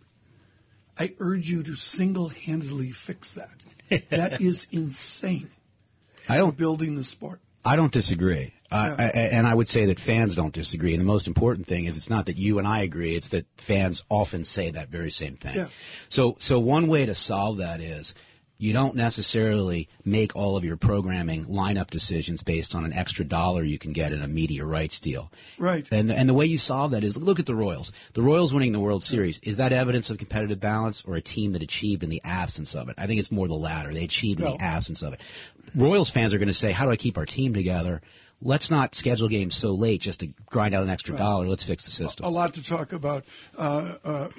I 1.00 1.16
urge 1.20 1.50
you 1.50 1.64
to 1.64 1.76
single-handedly 1.76 2.92
fix 2.92 3.32
that. 3.34 4.04
that 4.10 4.42
is 4.42 4.68
insane. 4.72 5.50
I 6.28 6.38
don't 6.38 6.58
building 6.58 6.96
the 6.96 7.04
sport. 7.04 7.40
I 7.64 7.76
don't 7.78 7.92
disagree. 7.92 8.54
Uh, 8.72 8.96
yeah. 9.00 9.06
I, 9.06 9.20
and 9.20 9.48
I 9.48 9.54
would 9.54 9.68
say 9.68 9.86
that 9.86 10.00
fans 10.00 10.36
don't 10.36 10.54
disagree. 10.54 10.94
And 10.94 11.02
the 11.02 11.06
most 11.06 11.28
important 11.28 11.68
thing 11.68 11.86
is 11.86 11.98
it's 11.98 12.10
not 12.10 12.28
that 12.28 12.38
you 12.38 12.60
and 12.60 12.68
I 12.68 12.82
agree, 12.82 13.16
it's 13.16 13.30
that 13.30 13.46
fans 13.66 14.04
often 14.10 14.44
say 14.44 14.72
that 14.72 14.90
very 14.90 15.10
same 15.10 15.38
thing. 15.38 15.56
Yeah. 15.56 15.68
So, 16.10 16.36
so 16.40 16.60
one 16.60 16.88
way 16.88 17.06
to 17.06 17.16
solve 17.16 17.58
that 17.58 17.82
is 17.82 18.14
you 18.60 18.74
don't 18.74 18.94
necessarily 18.94 19.88
make 20.04 20.36
all 20.36 20.58
of 20.58 20.66
your 20.66 20.76
programming 20.76 21.46
lineup 21.46 21.90
decisions 21.90 22.44
based 22.44 22.76
on 22.76 22.84
an 22.84 22.92
extra 22.92 23.24
dollar 23.24 23.64
you 23.64 23.80
can 23.80 23.94
get 23.94 24.12
in 24.12 24.22
a 24.22 24.28
media 24.28 24.66
rights 24.66 25.00
deal. 25.00 25.32
Right. 25.58 25.88
And 25.92 26.12
and 26.12 26.28
the 26.28 26.34
way 26.34 26.46
you 26.46 26.58
solve 26.58 26.92
that 26.92 27.06
is 27.06 27.16
look 27.16 27.40
at 27.40 27.46
the 27.46 27.56
Royals. 27.56 27.92
The 28.14 28.22
Royals 28.22 28.54
winning 28.54 28.74
the 28.74 28.80
World 28.80 29.02
Series 29.02 29.40
is 29.44 29.58
that 29.58 29.72
evidence 29.72 30.10
of 30.10 30.18
competitive 30.18 30.60
balance 30.60 31.04
or 31.08 31.16
a 31.16 31.22
team 31.22 31.54
that 31.54 31.64
achieved 31.64 32.04
in 32.04 32.10
the 32.10 32.22
absence 32.26 32.76
of 32.76 32.90
it? 32.90 32.96
I 32.98 33.08
think 33.08 33.22
it's 33.22 33.32
more 33.32 33.48
the 33.48 33.54
latter. 33.54 33.94
They 33.94 34.04
achieved 34.04 34.42
no. 34.42 34.48
in 34.48 34.58
the 34.58 34.62
absence 34.62 35.02
of 35.04 35.14
it. 35.14 35.22
Royals 35.74 36.10
fans 36.10 36.34
are 36.34 36.38
going 36.38 36.50
to 36.50 36.54
say, 36.54 36.74
"How 36.74 36.86
do 36.86 36.92
I 36.92 36.98
keep 36.98 37.18
our 37.18 37.26
team 37.26 37.54
together?" 37.54 38.02
Let's 38.42 38.72
not 38.72 38.96
schedule 38.96 39.28
games 39.28 39.56
so 39.56 39.74
late 39.74 40.02
just 40.02 40.22
to 40.22 40.28
grind 40.46 40.74
out 40.74 40.84
an 40.84 40.90
extra 40.90 41.14
right. 41.14 41.20
dollar. 41.20 41.48
Let's 41.48 41.64
fix 41.64 41.86
the 41.86 41.92
system. 41.92 42.26
A 42.26 42.30
lot 42.30 42.54
to 42.56 42.64
talk 42.64 42.94
about 42.94 43.26
uh, 43.58 43.96
uh, 44.04 44.30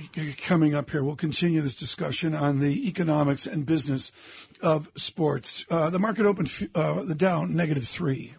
coming 0.42 0.75
up 0.75 0.90
here. 0.90 1.02
We'll 1.02 1.16
continue 1.16 1.61
this 1.61 1.76
discussion 1.76 2.35
on 2.35 2.61
the 2.61 2.88
economics 2.88 3.47
and 3.47 3.66
business 3.66 4.12
of 4.61 4.88
sports. 4.97 5.64
Uh, 5.71 5.90
the 5.90 5.99
market 5.99 6.26
opened 6.26 6.50
uh, 6.75 7.04
the 7.04 7.14
down 7.14 7.54
negative 7.54 7.85
three. 7.85 8.35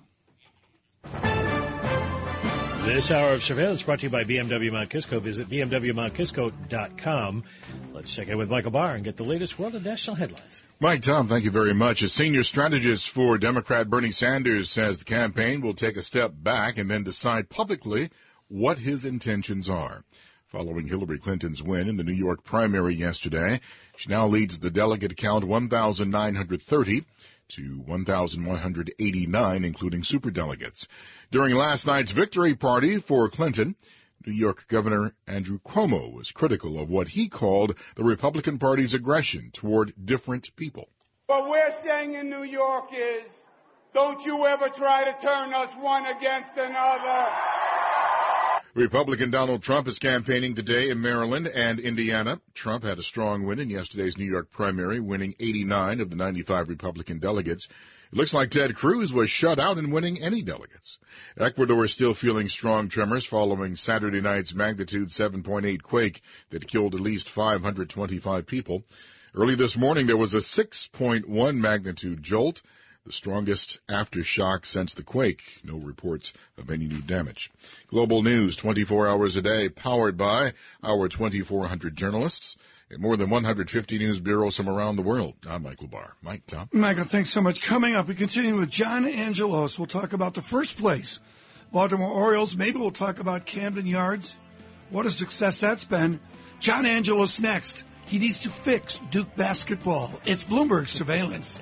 This 2.84 3.12
hour 3.12 3.34
of 3.34 3.44
surveillance 3.44 3.84
brought 3.84 4.00
to 4.00 4.08
you 4.08 4.10
by 4.10 4.24
BMW 4.24 4.72
Mount 4.72 4.90
Kisco. 4.90 5.20
Visit 5.20 5.48
bmwmountkisco.com. 5.50 7.44
Let's 7.94 8.14
check 8.14 8.28
in 8.28 8.40
with 8.40 8.50
Michael 8.50 8.72
Barr 8.72 8.96
and 8.96 9.04
get 9.04 9.18
the 9.18 9.24
latest 9.24 9.60
world 9.60 9.76
and 9.76 9.86
national 9.86 10.16
headlines. 10.16 10.64
Mike, 10.80 11.04
Tom, 11.04 11.28
thank 11.28 11.46
you 11.46 11.52
very 11.52 11.76
much. 11.76 12.02
A 12.02 12.10
senior 12.10 12.44
strategist 12.44 13.10
for 13.10 13.38
Democrat 13.38 13.88
Bernie 13.88 14.10
Sanders 14.10 14.72
says 14.72 14.98
the 14.98 15.06
campaign 15.06 15.62
will 15.62 15.76
take 15.76 15.96
a 15.96 16.02
step 16.02 16.32
back 16.36 16.80
and 16.80 16.90
then 16.90 17.04
decide 17.04 17.50
publicly 17.50 18.10
what 18.48 18.80
his 18.80 19.06
intentions 19.06 19.70
are. 19.70 20.04
Following 20.48 20.88
Hillary 20.88 21.20
Clinton's 21.20 21.62
win 21.62 21.88
in 21.88 21.98
the 21.98 22.04
New 22.04 22.12
York 22.12 22.44
primary 22.44 22.96
yesterday, 22.96 23.62
she 23.96 24.10
now 24.10 24.28
leads 24.28 24.60
the 24.60 24.72
delegate 24.72 25.16
count 25.16 25.46
1,930 25.46 27.06
to 27.56 27.82
1,189, 27.86 29.66
including 29.66 30.02
superdelegates. 30.02 30.88
During 31.32 31.56
last 31.56 31.88
night's 31.88 32.12
victory 32.12 32.56
party 32.56 32.98
for 32.98 33.30
Clinton, 33.30 33.76
New 34.26 34.34
York 34.34 34.68
Governor 34.68 35.14
Andrew 35.28 35.60
Cuomo 35.60 36.14
was 36.14 36.32
critical 36.32 36.80
of 36.80 36.90
what 36.90 37.08
he 37.08 37.28
called 37.28 37.76
the 37.96 38.04
Republican 38.04 38.60
Party's 38.60 38.94
aggression 38.94 39.50
toward 39.52 39.94
different 40.04 40.56
people. 40.56 40.90
What 41.26 41.50
we're 41.50 41.72
saying 41.72 42.14
in 42.14 42.30
New 42.30 42.44
York 42.44 42.90
is, 42.94 43.24
don't 43.94 44.24
you 44.26 44.46
ever 44.46 44.70
try 44.70 45.06
to 45.06 45.26
turn 45.26 45.54
us 45.54 45.72
one 45.74 46.06
against 46.06 46.56
another. 46.58 47.28
Republican 48.74 49.32
Donald 49.32 49.62
Trump 49.62 49.90
is 49.90 50.00
campaigning 50.00 50.56
today 50.56 50.90
in 50.90 51.02
Maryland 51.02 51.46
and 51.46 51.78
Indiana. 51.78 52.40
Trump 52.54 52.86
had 52.86 53.00
a 53.00 53.04
strong 53.04 53.44
win 53.44 53.60
in 53.60 53.70
yesterday's 53.70 54.18
New 54.18 54.24
York 54.24 54.50
primary, 54.50 55.02
winning 55.02 55.36
89 55.42 56.00
of 56.00 56.10
the 56.10 56.16
95 56.16 56.70
Republican 56.70 57.20
delegates. 57.20 57.68
It 58.14 58.18
looks 58.18 58.34
like 58.34 58.50
Ted 58.50 58.74
Cruz 58.78 59.12
was 59.12 59.30
shut 59.30 59.60
out 59.60 59.78
in 59.78 59.92
winning 59.92 60.22
any 60.22 60.42
delegates. 60.42 61.00
Ecuador 61.38 61.84
is 61.84 61.92
still 61.92 62.14
feeling 62.14 62.48
strong 62.48 62.88
tremors 62.88 63.26
following 63.26 63.76
Saturday 63.76 64.22
night's 64.22 64.56
magnitude 64.56 65.10
7.8 65.10 65.82
quake 65.82 66.22
that 66.52 66.66
killed 66.66 66.96
at 66.96 67.02
least 67.02 67.30
525 67.30 68.48
people. 68.48 68.86
Early 69.36 69.56
this 69.56 69.76
morning, 69.76 70.08
there 70.08 70.16
was 70.16 70.34
a 70.34 70.38
6.1 70.38 71.58
magnitude 71.58 72.24
jolt 72.24 72.62
the 73.06 73.12
strongest 73.12 73.80
aftershock 73.90 74.66
since 74.66 74.94
the 74.94 75.04
quake. 75.04 75.42
No 75.64 75.78
reports 75.78 76.34
of 76.58 76.70
any 76.70 76.86
new 76.86 77.02
damage. 77.02 77.52
Global 77.88 78.22
news 78.22 78.56
24 78.56 79.08
hours 79.08 79.36
a 79.36 79.42
day, 79.42 79.70
powered 79.70 80.18
by 80.18 80.54
our 80.84 81.08
2,400 81.08 81.96
journalists 81.96 82.58
and 82.92 83.00
more 83.00 83.18
than 83.18 83.30
150 83.30 83.98
news 83.98 84.20
bureaus 84.20 84.58
from 84.58 84.70
around 84.70 84.98
the 84.98 85.02
world. 85.02 85.34
I'm 85.50 85.64
Michael 85.64 85.88
Barr. 85.88 86.14
Mike, 86.22 86.46
Tom. 86.46 86.70
Michael, 86.72 87.06
thanks 87.06 87.30
so 87.32 87.42
much. 87.42 87.62
Coming 87.62 87.96
up, 87.96 88.08
we 88.08 88.16
continue 88.16 88.58
with 88.58 88.70
John 88.70 89.06
Angelos. 89.06 89.80
We'll 89.80 89.88
talk 89.88 90.14
about 90.14 90.34
the 90.34 90.42
first 90.42 90.78
place 90.78 91.20
Baltimore 91.72 92.12
Orioles. 92.12 92.56
Maybe 92.56 92.78
we'll 92.78 92.92
talk 92.92 93.20
about 93.20 93.46
Camden 93.46 93.88
Yards. 93.88 94.36
What 94.90 95.06
a 95.06 95.12
success 95.12 95.60
that's 95.62 95.86
been. 95.86 96.20
John 96.60 96.86
Angelos 96.86 97.40
next. 97.40 97.86
He 98.06 98.20
needs 98.20 98.40
to 98.40 98.50
fix 98.50 99.00
Duke 99.10 99.36
basketball. 99.36 100.12
It's 100.26 100.44
Bloomberg 100.44 100.90
surveillance. 100.90 101.58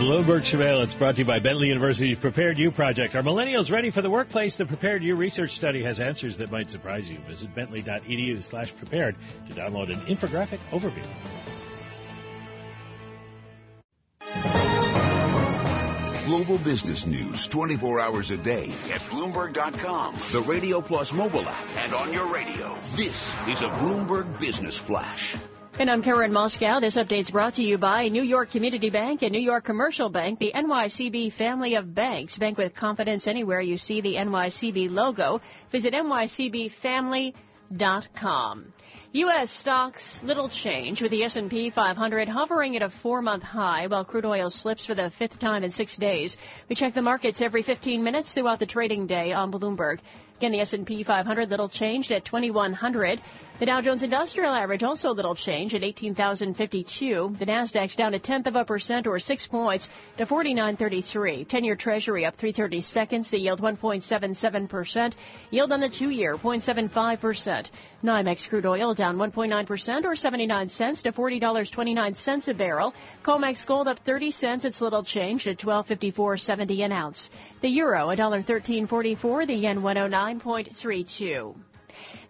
Bloomberg 0.00 0.46
Surveillance 0.46 0.94
brought 0.94 1.16
to 1.16 1.18
you 1.20 1.24
by 1.26 1.40
Bentley 1.40 1.68
University's 1.68 2.16
PreparedU 2.16 2.74
Project. 2.74 3.14
Are 3.14 3.22
millennials 3.22 3.70
ready 3.70 3.90
for 3.90 4.00
the 4.00 4.08
workplace? 4.08 4.56
The 4.56 4.64
PreparedU 4.64 5.14
research 5.14 5.50
study 5.50 5.82
has 5.82 6.00
answers 6.00 6.38
that 6.38 6.50
might 6.50 6.70
surprise 6.70 7.06
you. 7.10 7.18
Visit 7.28 7.54
bentley.edu 7.54 8.42
slash 8.42 8.74
prepared 8.74 9.14
to 9.48 9.52
download 9.52 9.92
an 9.92 10.00
infographic 10.06 10.58
overview. 10.70 11.04
Global 16.24 16.56
business 16.56 17.04
news 17.04 17.46
24 17.48 18.00
hours 18.00 18.30
a 18.30 18.38
day 18.38 18.68
at 18.90 19.00
Bloomberg.com, 19.10 20.16
the 20.32 20.40
Radio 20.40 20.80
Plus 20.80 21.12
mobile 21.12 21.46
app, 21.46 21.76
and 21.76 21.92
on 21.92 22.10
your 22.10 22.32
radio. 22.32 22.74
This 22.96 23.30
is 23.48 23.60
a 23.60 23.68
Bloomberg 23.68 24.40
Business 24.40 24.78
Flash. 24.78 25.36
And 25.80 25.90
I'm 25.90 26.02
Karen 26.02 26.30
Moskow. 26.30 26.78
This 26.78 26.96
update's 26.96 27.30
brought 27.30 27.54
to 27.54 27.62
you 27.62 27.78
by 27.78 28.08
New 28.08 28.22
York 28.22 28.50
Community 28.50 28.90
Bank 28.90 29.22
and 29.22 29.32
New 29.32 29.40
York 29.40 29.64
Commercial 29.64 30.10
Bank, 30.10 30.38
the 30.38 30.52
NYCB 30.54 31.32
family 31.32 31.76
of 31.76 31.94
banks. 31.94 32.36
Bank 32.36 32.58
with 32.58 32.74
confidence 32.74 33.26
anywhere 33.26 33.62
you 33.62 33.78
see 33.78 34.02
the 34.02 34.16
NYCB 34.16 34.90
logo. 34.90 35.40
Visit 35.70 35.94
nycbfamily.com. 35.94 38.74
U.S. 39.12 39.50
stocks 39.50 40.22
little 40.22 40.50
change 40.50 41.00
with 41.00 41.12
the 41.12 41.24
S&P 41.24 41.70
500 41.70 42.28
hovering 42.28 42.76
at 42.76 42.82
a 42.82 42.90
four-month 42.90 43.42
high 43.42 43.86
while 43.86 44.04
crude 44.04 44.26
oil 44.26 44.50
slips 44.50 44.84
for 44.84 44.94
the 44.94 45.08
fifth 45.08 45.38
time 45.38 45.64
in 45.64 45.70
six 45.70 45.96
days. 45.96 46.36
We 46.68 46.76
check 46.76 46.92
the 46.92 47.00
markets 47.00 47.40
every 47.40 47.62
15 47.62 48.04
minutes 48.04 48.34
throughout 48.34 48.58
the 48.58 48.66
trading 48.66 49.06
day 49.06 49.32
on 49.32 49.50
Bloomberg. 49.50 50.00
Again, 50.40 50.52
the 50.52 50.60
S&P 50.60 51.02
500 51.02 51.50
little 51.50 51.68
changed 51.68 52.10
at 52.12 52.24
2100. 52.24 53.20
The 53.58 53.66
Dow 53.66 53.82
Jones 53.82 54.02
Industrial 54.02 54.54
Average 54.54 54.82
also 54.82 55.12
little 55.12 55.34
change 55.34 55.74
at 55.74 55.84
18,052. 55.84 57.36
The 57.38 57.44
Nasdaq's 57.44 57.94
down 57.94 58.14
a 58.14 58.18
tenth 58.18 58.46
of 58.46 58.56
a 58.56 58.64
percent 58.64 59.06
or 59.06 59.18
six 59.18 59.46
points 59.46 59.90
to 60.16 60.24
49.33. 60.24 61.46
10-year 61.46 61.76
Treasury 61.76 62.24
up 62.24 62.36
330 62.36 62.80
seconds. 62.80 63.28
The 63.28 63.38
yield 63.38 63.60
1.77 63.60 64.66
percent. 64.66 65.14
Yield 65.50 65.74
on 65.74 65.80
the 65.80 65.90
two-year 65.90 66.38
0.75 66.38 67.20
percent. 67.20 67.70
NYMEX 68.02 68.48
crude 68.48 68.64
oil 68.64 68.94
down 68.94 69.18
1.9 69.18 69.66
percent 69.66 70.06
or 70.06 70.16
79 70.16 70.70
cents 70.70 71.02
to 71.02 71.12
$40.29 71.12 72.48
a 72.48 72.54
barrel. 72.54 72.94
COMEX 73.22 73.66
gold 73.66 73.88
up 73.88 73.98
30 73.98 74.30
cents. 74.30 74.64
It's 74.64 74.80
little 74.80 75.02
change 75.02 75.46
at 75.46 75.58
12.54.70 75.58 76.82
an 76.86 76.92
ounce. 76.92 77.28
The 77.60 77.68
euro 77.68 78.06
$1.1344. 78.06 79.46
The 79.46 79.54
yen 79.54 79.82
109.32. 80.38 81.56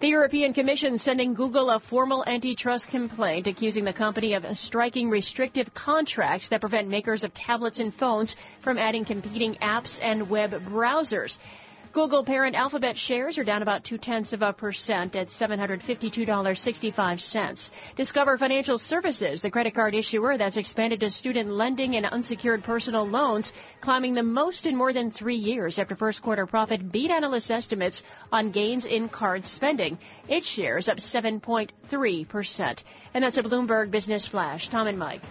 The 0.00 0.08
European 0.08 0.54
Commission 0.54 0.96
sending 0.96 1.34
Google 1.34 1.68
a 1.68 1.78
formal 1.78 2.24
antitrust 2.26 2.88
complaint 2.88 3.46
accusing 3.46 3.84
the 3.84 3.92
company 3.92 4.32
of 4.32 4.56
striking 4.56 5.10
restrictive 5.10 5.74
contracts 5.74 6.48
that 6.48 6.62
prevent 6.62 6.88
makers 6.88 7.24
of 7.24 7.34
tablets 7.34 7.78
and 7.78 7.94
phones 7.94 8.36
from 8.60 8.78
adding 8.78 9.04
competing 9.04 9.56
apps 9.56 10.00
and 10.02 10.30
web 10.30 10.52
browsers. 10.64 11.38
Google 11.92 12.22
parent 12.22 12.54
Alphabet 12.54 12.96
shares 12.96 13.36
are 13.36 13.42
down 13.42 13.62
about 13.62 13.82
two 13.82 13.98
tenths 13.98 14.32
of 14.32 14.42
a 14.42 14.52
percent 14.52 15.16
at 15.16 15.26
$752.65. 15.26 17.72
Discover 17.96 18.38
Financial 18.38 18.78
Services, 18.78 19.42
the 19.42 19.50
credit 19.50 19.74
card 19.74 19.96
issuer 19.96 20.36
that's 20.36 20.56
expanded 20.56 21.00
to 21.00 21.10
student 21.10 21.50
lending 21.50 21.96
and 21.96 22.06
unsecured 22.06 22.62
personal 22.62 23.08
loans, 23.08 23.52
climbing 23.80 24.14
the 24.14 24.22
most 24.22 24.66
in 24.66 24.76
more 24.76 24.92
than 24.92 25.10
three 25.10 25.34
years 25.34 25.80
after 25.80 25.96
first 25.96 26.22
quarter 26.22 26.46
profit 26.46 26.92
beat 26.92 27.10
analyst 27.10 27.50
estimates 27.50 28.04
on 28.30 28.52
gains 28.52 28.86
in 28.86 29.08
card 29.08 29.44
spending. 29.44 29.98
Its 30.28 30.46
shares 30.46 30.88
up 30.88 30.98
7.3%. 30.98 32.82
And 33.14 33.24
that's 33.24 33.38
a 33.38 33.42
Bloomberg 33.42 33.90
Business 33.90 34.28
Flash. 34.28 34.68
Tom 34.68 34.86
and 34.86 34.96
Mike. 34.96 35.22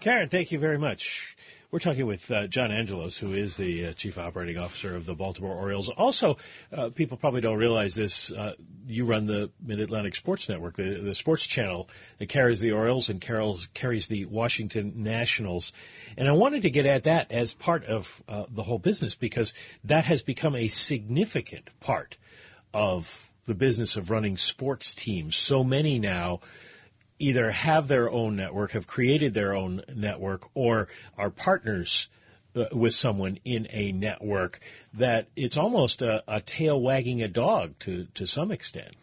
Karen, 0.00 0.28
thank 0.28 0.50
you 0.50 0.58
very 0.58 0.78
much. 0.78 1.33
We're 1.74 1.80
talking 1.80 2.06
with 2.06 2.30
uh, 2.30 2.46
John 2.46 2.70
Angelos, 2.70 3.18
who 3.18 3.32
is 3.32 3.56
the 3.56 3.86
uh, 3.86 3.92
chief 3.94 4.16
operating 4.16 4.58
officer 4.58 4.94
of 4.94 5.06
the 5.06 5.16
Baltimore 5.16 5.56
Orioles. 5.56 5.88
Also, 5.88 6.36
uh, 6.72 6.90
people 6.90 7.16
probably 7.16 7.40
don't 7.40 7.58
realize 7.58 7.96
this. 7.96 8.30
Uh, 8.30 8.54
you 8.86 9.06
run 9.06 9.26
the 9.26 9.50
Mid 9.60 9.80
Atlantic 9.80 10.14
Sports 10.14 10.48
Network, 10.48 10.76
the, 10.76 11.00
the 11.02 11.16
sports 11.16 11.44
channel 11.44 11.88
that 12.18 12.28
carries 12.28 12.60
the 12.60 12.70
Orioles 12.70 13.08
and 13.08 13.20
carries, 13.20 13.66
carries 13.74 14.06
the 14.06 14.26
Washington 14.26 15.02
Nationals. 15.02 15.72
And 16.16 16.28
I 16.28 16.30
wanted 16.30 16.62
to 16.62 16.70
get 16.70 16.86
at 16.86 17.02
that 17.02 17.32
as 17.32 17.54
part 17.54 17.86
of 17.86 18.22
uh, 18.28 18.44
the 18.48 18.62
whole 18.62 18.78
business 18.78 19.16
because 19.16 19.52
that 19.82 20.04
has 20.04 20.22
become 20.22 20.54
a 20.54 20.68
significant 20.68 21.68
part 21.80 22.16
of 22.72 23.32
the 23.46 23.54
business 23.54 23.96
of 23.96 24.12
running 24.12 24.36
sports 24.36 24.94
teams. 24.94 25.34
So 25.34 25.64
many 25.64 25.98
now 25.98 26.38
either 27.18 27.50
have 27.50 27.88
their 27.88 28.10
own 28.10 28.36
network, 28.36 28.72
have 28.72 28.86
created 28.86 29.34
their 29.34 29.54
own 29.54 29.82
network, 29.94 30.48
or 30.54 30.88
are 31.16 31.30
partners 31.30 32.08
uh, 32.56 32.66
with 32.72 32.94
someone 32.94 33.38
in 33.44 33.66
a 33.70 33.92
network 33.92 34.60
that 34.94 35.28
it's 35.36 35.56
almost 35.56 36.02
a, 36.02 36.22
a 36.28 36.40
tail 36.40 36.80
wagging 36.80 37.22
a 37.22 37.28
dog 37.28 37.78
to, 37.80 38.06
to 38.14 38.26
some 38.26 38.50
extent. 38.50 38.94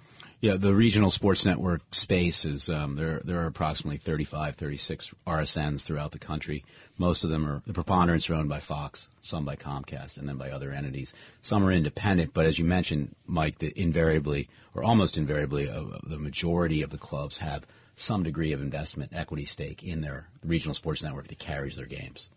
Yeah, 0.42 0.58
the 0.58 0.74
regional 0.74 1.12
sports 1.12 1.46
network 1.46 1.82
space 1.92 2.46
is 2.46 2.68
um, 2.70 2.96
there. 2.96 3.22
There 3.24 3.42
are 3.42 3.46
approximately 3.46 3.98
35, 3.98 4.56
36 4.56 5.14
RSNs 5.28 5.84
throughout 5.84 6.12
the 6.12 6.18
country. 6.18 6.66
Most 6.98 7.24
of 7.24 7.30
them 7.30 7.46
are 7.46 7.62
the 7.68 7.74
preponderance 7.74 8.28
are 8.28 8.34
owned 8.34 8.50
by 8.50 8.60
Fox, 8.60 9.08
some 9.22 9.46
by 9.46 9.56
Comcast, 9.56 10.18
and 10.18 10.28
then 10.28 10.38
by 10.38 10.50
other 10.50 10.72
entities. 10.72 11.14
Some 11.44 11.64
are 11.64 11.72
independent, 11.72 12.34
but 12.34 12.48
as 12.48 12.58
you 12.58 12.66
mentioned, 12.66 13.16
Mike, 13.28 13.60
the 13.60 13.72
invariably 13.80 14.50
or 14.74 14.84
almost 14.84 15.18
invariably, 15.18 15.70
uh, 15.70 15.84
the 16.04 16.18
majority 16.18 16.82
of 16.82 16.90
the 16.90 16.98
clubs 16.98 17.38
have 17.38 17.64
some 18.02 18.24
degree 18.24 18.54
of 18.54 18.62
investment 18.62 19.12
equity 19.14 19.46
stake 19.46 19.84
in 19.84 20.02
their 20.02 20.28
regional 20.44 20.74
sports 20.74 21.04
network 21.04 21.28
that 21.28 21.40
carries 21.40 21.76
their 21.76 21.86
games. 21.86 22.30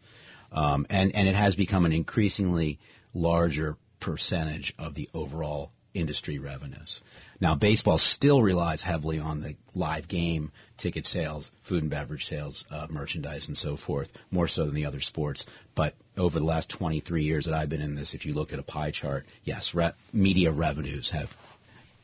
Um, 0.52 0.86
and, 0.90 1.14
and 1.14 1.26
it 1.26 1.34
has 1.34 1.56
become 1.56 1.84
an 1.84 1.92
increasingly 1.92 2.78
larger 3.12 3.76
percentage 3.98 4.74
of 4.78 4.94
the 4.94 5.08
overall 5.14 5.72
industry 5.94 6.38
revenues. 6.38 7.00
Now, 7.40 7.54
baseball 7.54 7.98
still 7.98 8.42
relies 8.42 8.82
heavily 8.82 9.18
on 9.18 9.40
the 9.40 9.56
live 9.74 10.08
game, 10.08 10.52
ticket 10.76 11.06
sales, 11.06 11.50
food 11.62 11.82
and 11.82 11.90
beverage 11.90 12.26
sales, 12.26 12.64
uh, 12.70 12.86
merchandise, 12.90 13.48
and 13.48 13.56
so 13.56 13.76
forth, 13.76 14.12
more 14.30 14.48
so 14.48 14.66
than 14.66 14.74
the 14.74 14.86
other 14.86 15.00
sports. 15.00 15.46
But 15.74 15.94
over 16.16 16.38
the 16.38 16.44
last 16.44 16.68
23 16.70 17.22
years 17.22 17.46
that 17.46 17.54
I've 17.54 17.68
been 17.68 17.80
in 17.80 17.94
this, 17.94 18.14
if 18.14 18.26
you 18.26 18.34
look 18.34 18.52
at 18.52 18.58
a 18.58 18.64
pie 18.64 18.90
chart, 18.90 19.26
yes, 19.44 19.74
re- 19.74 19.92
media 20.12 20.50
revenues 20.52 21.10
have 21.10 21.34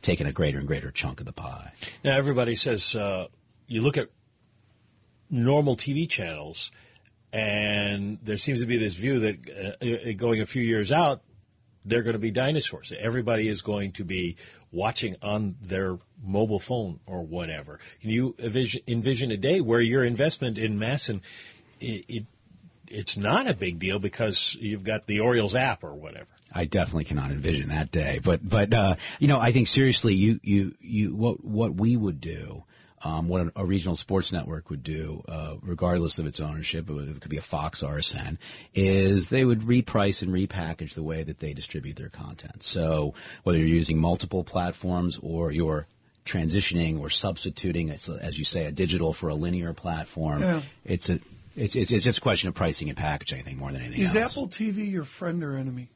taken 0.01 0.25
a 0.25 0.31
greater 0.31 0.57
and 0.57 0.67
greater 0.67 0.91
chunk 0.91 1.19
of 1.19 1.25
the 1.25 1.33
pie. 1.33 1.71
Now, 2.03 2.17
everybody 2.17 2.55
says 2.55 2.95
uh, 2.95 3.27
you 3.71 3.81
look 3.81 3.97
at 3.97 4.09
normal 5.29 5.77
TV 5.77 6.07
channels, 6.07 6.71
and 7.31 8.19
there 8.21 8.37
seems 8.37 8.59
to 8.59 8.67
be 8.67 8.77
this 8.77 8.95
view 8.95 9.19
that 9.21 9.77
uh, 9.81 10.09
uh, 10.09 10.13
going 10.13 10.41
a 10.41 10.45
few 10.45 10.61
years 10.61 10.91
out, 10.91 11.21
they're 11.85 12.03
going 12.03 12.15
to 12.15 12.21
be 12.21 12.31
dinosaurs. 12.31 12.91
Everybody 12.95 13.47
is 13.47 13.61
going 13.61 13.91
to 13.93 14.03
be 14.03 14.35
watching 14.71 15.15
on 15.21 15.55
their 15.61 15.97
mobile 16.21 16.59
phone 16.59 16.99
or 17.07 17.23
whatever. 17.25 17.79
Can 18.01 18.09
you 18.09 18.35
envision, 18.37 18.81
envision 18.87 19.31
a 19.31 19.37
day 19.37 19.61
where 19.61 19.79
your 19.79 20.03
investment 20.03 20.57
in 20.57 20.77
MASN, 20.77 21.21
it, 21.79 22.05
it 22.07 22.25
it's 22.87 23.15
not 23.15 23.47
a 23.47 23.53
big 23.53 23.79
deal 23.79 23.99
because 23.99 24.55
you've 24.59 24.83
got 24.83 25.07
the 25.07 25.21
Orioles 25.21 25.55
app 25.55 25.85
or 25.85 25.93
whatever. 25.93 26.27
I 26.51 26.65
definitely 26.65 27.05
cannot 27.05 27.31
envision 27.31 27.69
that 27.69 27.89
day. 27.89 28.19
But 28.21 28.47
but 28.47 28.73
uh, 28.73 28.95
you 29.19 29.29
know, 29.29 29.39
I 29.39 29.53
think 29.53 29.67
seriously, 29.67 30.13
you 30.13 30.41
you 30.43 30.75
you 30.81 31.15
what 31.15 31.43
what 31.43 31.73
we 31.73 31.95
would 31.95 32.19
do. 32.19 32.65
Um, 33.03 33.27
what 33.27 33.41
a, 33.41 33.51
a, 33.57 33.65
regional 33.65 33.95
sports 33.95 34.31
network 34.31 34.69
would 34.69 34.83
do, 34.83 35.23
uh, 35.27 35.55
regardless 35.61 36.19
of 36.19 36.27
its 36.27 36.39
ownership, 36.39 36.89
it 36.89 37.21
could 37.21 37.31
be 37.31 37.37
a 37.37 37.41
Fox 37.41 37.81
RSN, 37.81 38.37
is 38.75 39.27
they 39.27 39.43
would 39.43 39.61
reprice 39.61 40.21
and 40.21 40.31
repackage 40.31 40.93
the 40.93 41.03
way 41.03 41.23
that 41.23 41.39
they 41.39 41.53
distribute 41.53 41.95
their 41.95 42.09
content. 42.09 42.63
So 42.63 43.15
whether 43.43 43.57
you're 43.57 43.67
using 43.67 43.97
multiple 43.97 44.43
platforms 44.43 45.19
or 45.21 45.51
you're 45.51 45.87
transitioning 46.25 46.99
or 46.99 47.09
substituting, 47.09 47.89
as 47.89 48.37
you 48.37 48.45
say, 48.45 48.65
a 48.65 48.71
digital 48.71 49.13
for 49.13 49.29
a 49.29 49.35
linear 49.35 49.73
platform, 49.73 50.41
yeah. 50.41 50.61
it's 50.85 51.09
a 51.09 51.19
it's, 51.55 51.75
it's 51.75 51.91
it's 51.91 52.05
just 52.05 52.19
a 52.19 52.21
question 52.21 52.49
of 52.49 52.55
pricing 52.55 52.89
and 52.89 52.97
packaging, 52.97 53.39
I 53.39 53.41
think, 53.41 53.57
more 53.57 53.71
than 53.71 53.81
anything 53.81 54.01
is 54.01 54.15
else. 54.15 54.31
Is 54.31 54.37
Apple 54.37 54.47
TV 54.47 54.89
your 54.89 55.03
friend 55.03 55.43
or 55.43 55.57
enemy? 55.57 55.89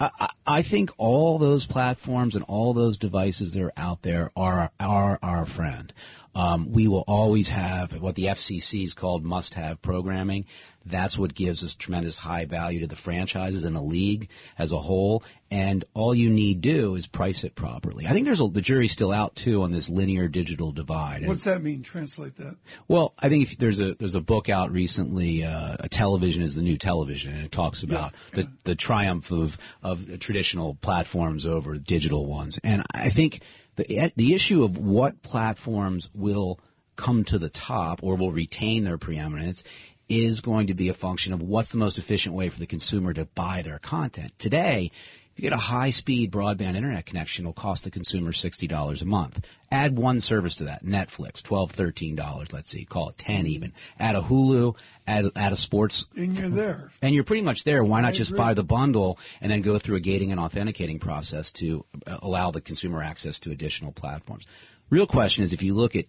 I, 0.00 0.30
I 0.46 0.62
think 0.62 0.90
all 0.96 1.38
those 1.38 1.66
platforms 1.66 2.36
and 2.36 2.44
all 2.48 2.74
those 2.74 2.98
devices 2.98 3.52
that 3.52 3.62
are 3.62 3.72
out 3.76 4.02
there 4.02 4.30
are 4.36 4.70
are 4.80 5.18
our 5.22 5.46
friend. 5.46 5.92
Um, 6.34 6.72
we 6.72 6.88
will 6.88 7.04
always 7.06 7.48
have 7.48 8.00
what 8.00 8.14
the 8.14 8.26
FCC 8.26 8.84
is 8.84 8.94
called 8.94 9.24
must-have 9.24 9.80
programming. 9.80 10.46
That's 10.86 11.16
what 11.16 11.34
gives 11.34 11.64
us 11.64 11.74
tremendous 11.74 12.18
high 12.18 12.44
value 12.44 12.80
to 12.80 12.86
the 12.86 12.96
franchises 12.96 13.64
and 13.64 13.74
the 13.74 13.80
league 13.80 14.28
as 14.58 14.72
a 14.72 14.78
whole. 14.78 15.22
And 15.50 15.84
all 15.94 16.14
you 16.14 16.30
need 16.30 16.60
do 16.60 16.96
is 16.96 17.06
price 17.06 17.44
it 17.44 17.54
properly. 17.54 18.06
I 18.06 18.12
think 18.12 18.26
there's 18.26 18.40
a, 18.40 18.48
the 18.48 18.60
jury's 18.60 18.92
still 18.92 19.12
out 19.12 19.36
too 19.36 19.62
on 19.62 19.72
this 19.72 19.88
linear 19.88 20.28
digital 20.28 20.72
divide. 20.72 21.26
What's 21.26 21.44
that 21.44 21.62
mean? 21.62 21.82
Translate 21.84 22.36
that. 22.36 22.56
Well, 22.88 23.14
I 23.18 23.28
think 23.28 23.52
if 23.52 23.58
there's 23.58 23.80
a 23.80 23.94
there's 23.94 24.16
a 24.16 24.20
book 24.20 24.48
out 24.48 24.72
recently, 24.72 25.44
uh, 25.44 25.76
a 25.80 25.88
television 25.88 26.42
is 26.42 26.54
the 26.54 26.62
new 26.62 26.76
television, 26.76 27.34
and 27.34 27.44
it 27.44 27.52
talks 27.52 27.82
about 27.82 28.12
yeah, 28.12 28.18
yeah. 28.38 28.42
the 28.42 28.70
the 28.70 28.74
triumph 28.74 29.30
of 29.30 29.56
of 29.82 30.18
traditional 30.18 30.74
platforms 30.74 31.46
over 31.46 31.76
digital 31.76 32.26
ones. 32.26 32.58
And 32.64 32.82
I 32.92 33.10
think 33.10 33.40
the 33.76 34.12
the 34.16 34.34
issue 34.34 34.64
of 34.64 34.78
what 34.78 35.22
platforms 35.22 36.08
will 36.14 36.60
come 36.96 37.24
to 37.24 37.38
the 37.38 37.48
top 37.48 38.02
or 38.02 38.16
will 38.16 38.32
retain 38.32 38.84
their 38.84 38.98
preeminence 38.98 39.64
is 40.08 40.40
going 40.40 40.66
to 40.66 40.74
be 40.74 40.88
a 40.88 40.94
function 40.94 41.32
of 41.32 41.42
what's 41.42 41.70
the 41.70 41.78
most 41.78 41.98
efficient 41.98 42.34
way 42.34 42.50
for 42.50 42.58
the 42.58 42.66
consumer 42.66 43.12
to 43.12 43.24
buy 43.24 43.62
their 43.62 43.78
content. 43.78 44.32
Today, 44.38 44.90
if 45.34 45.42
you 45.42 45.50
get 45.50 45.52
a 45.52 45.60
high 45.60 45.90
speed 45.90 46.30
broadband 46.30 46.76
internet 46.76 47.06
connection, 47.06 47.44
it'll 47.44 47.54
cost 47.54 47.82
the 47.82 47.90
consumer 47.90 48.30
$60 48.30 49.02
a 49.02 49.04
month. 49.04 49.40
Add 49.68 49.98
one 49.98 50.20
service 50.20 50.56
to 50.56 50.64
that, 50.64 50.84
Netflix, 50.84 51.42
$12, 51.42 51.72
$13, 51.74 52.52
let's 52.52 52.70
see, 52.70 52.84
call 52.84 53.08
it 53.08 53.18
10 53.18 53.48
even. 53.48 53.72
Add 53.98 54.14
a 54.14 54.22
Hulu, 54.22 54.76
add, 55.08 55.24
add 55.34 55.52
a 55.52 55.56
sports. 55.56 56.06
And 56.16 56.36
you're 56.36 56.50
there. 56.50 56.90
And 57.02 57.16
you're 57.16 57.24
pretty 57.24 57.42
much 57.42 57.64
there. 57.64 57.82
Why 57.82 58.00
not 58.00 58.14
I 58.14 58.16
just 58.16 58.30
agree. 58.30 58.38
buy 58.38 58.54
the 58.54 58.62
bundle 58.62 59.18
and 59.40 59.50
then 59.50 59.62
go 59.62 59.80
through 59.80 59.96
a 59.96 60.00
gating 60.00 60.30
and 60.30 60.38
authenticating 60.38 61.00
process 61.00 61.50
to 61.52 61.84
uh, 62.06 62.18
allow 62.22 62.52
the 62.52 62.60
consumer 62.60 63.02
access 63.02 63.40
to 63.40 63.50
additional 63.50 63.90
platforms? 63.90 64.46
Real 64.88 65.08
question 65.08 65.42
is 65.42 65.52
if 65.52 65.64
you 65.64 65.74
look 65.74 65.96
at 65.96 66.06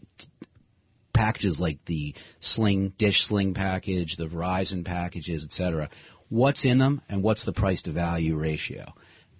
packages 1.13 1.59
like 1.59 1.83
the 1.85 2.13
Sling, 2.41 2.93
Dish 2.99 3.25
Sling 3.25 3.55
package, 3.55 4.17
the 4.17 4.27
Verizon 4.27 4.85
packages, 4.85 5.43
et 5.43 5.51
cetera, 5.51 5.89
what's 6.29 6.63
in 6.63 6.77
them 6.77 7.01
and 7.09 7.23
what's 7.23 7.43
the 7.43 7.53
price 7.53 7.81
to 7.83 7.91
value 7.91 8.35
ratio? 8.35 8.93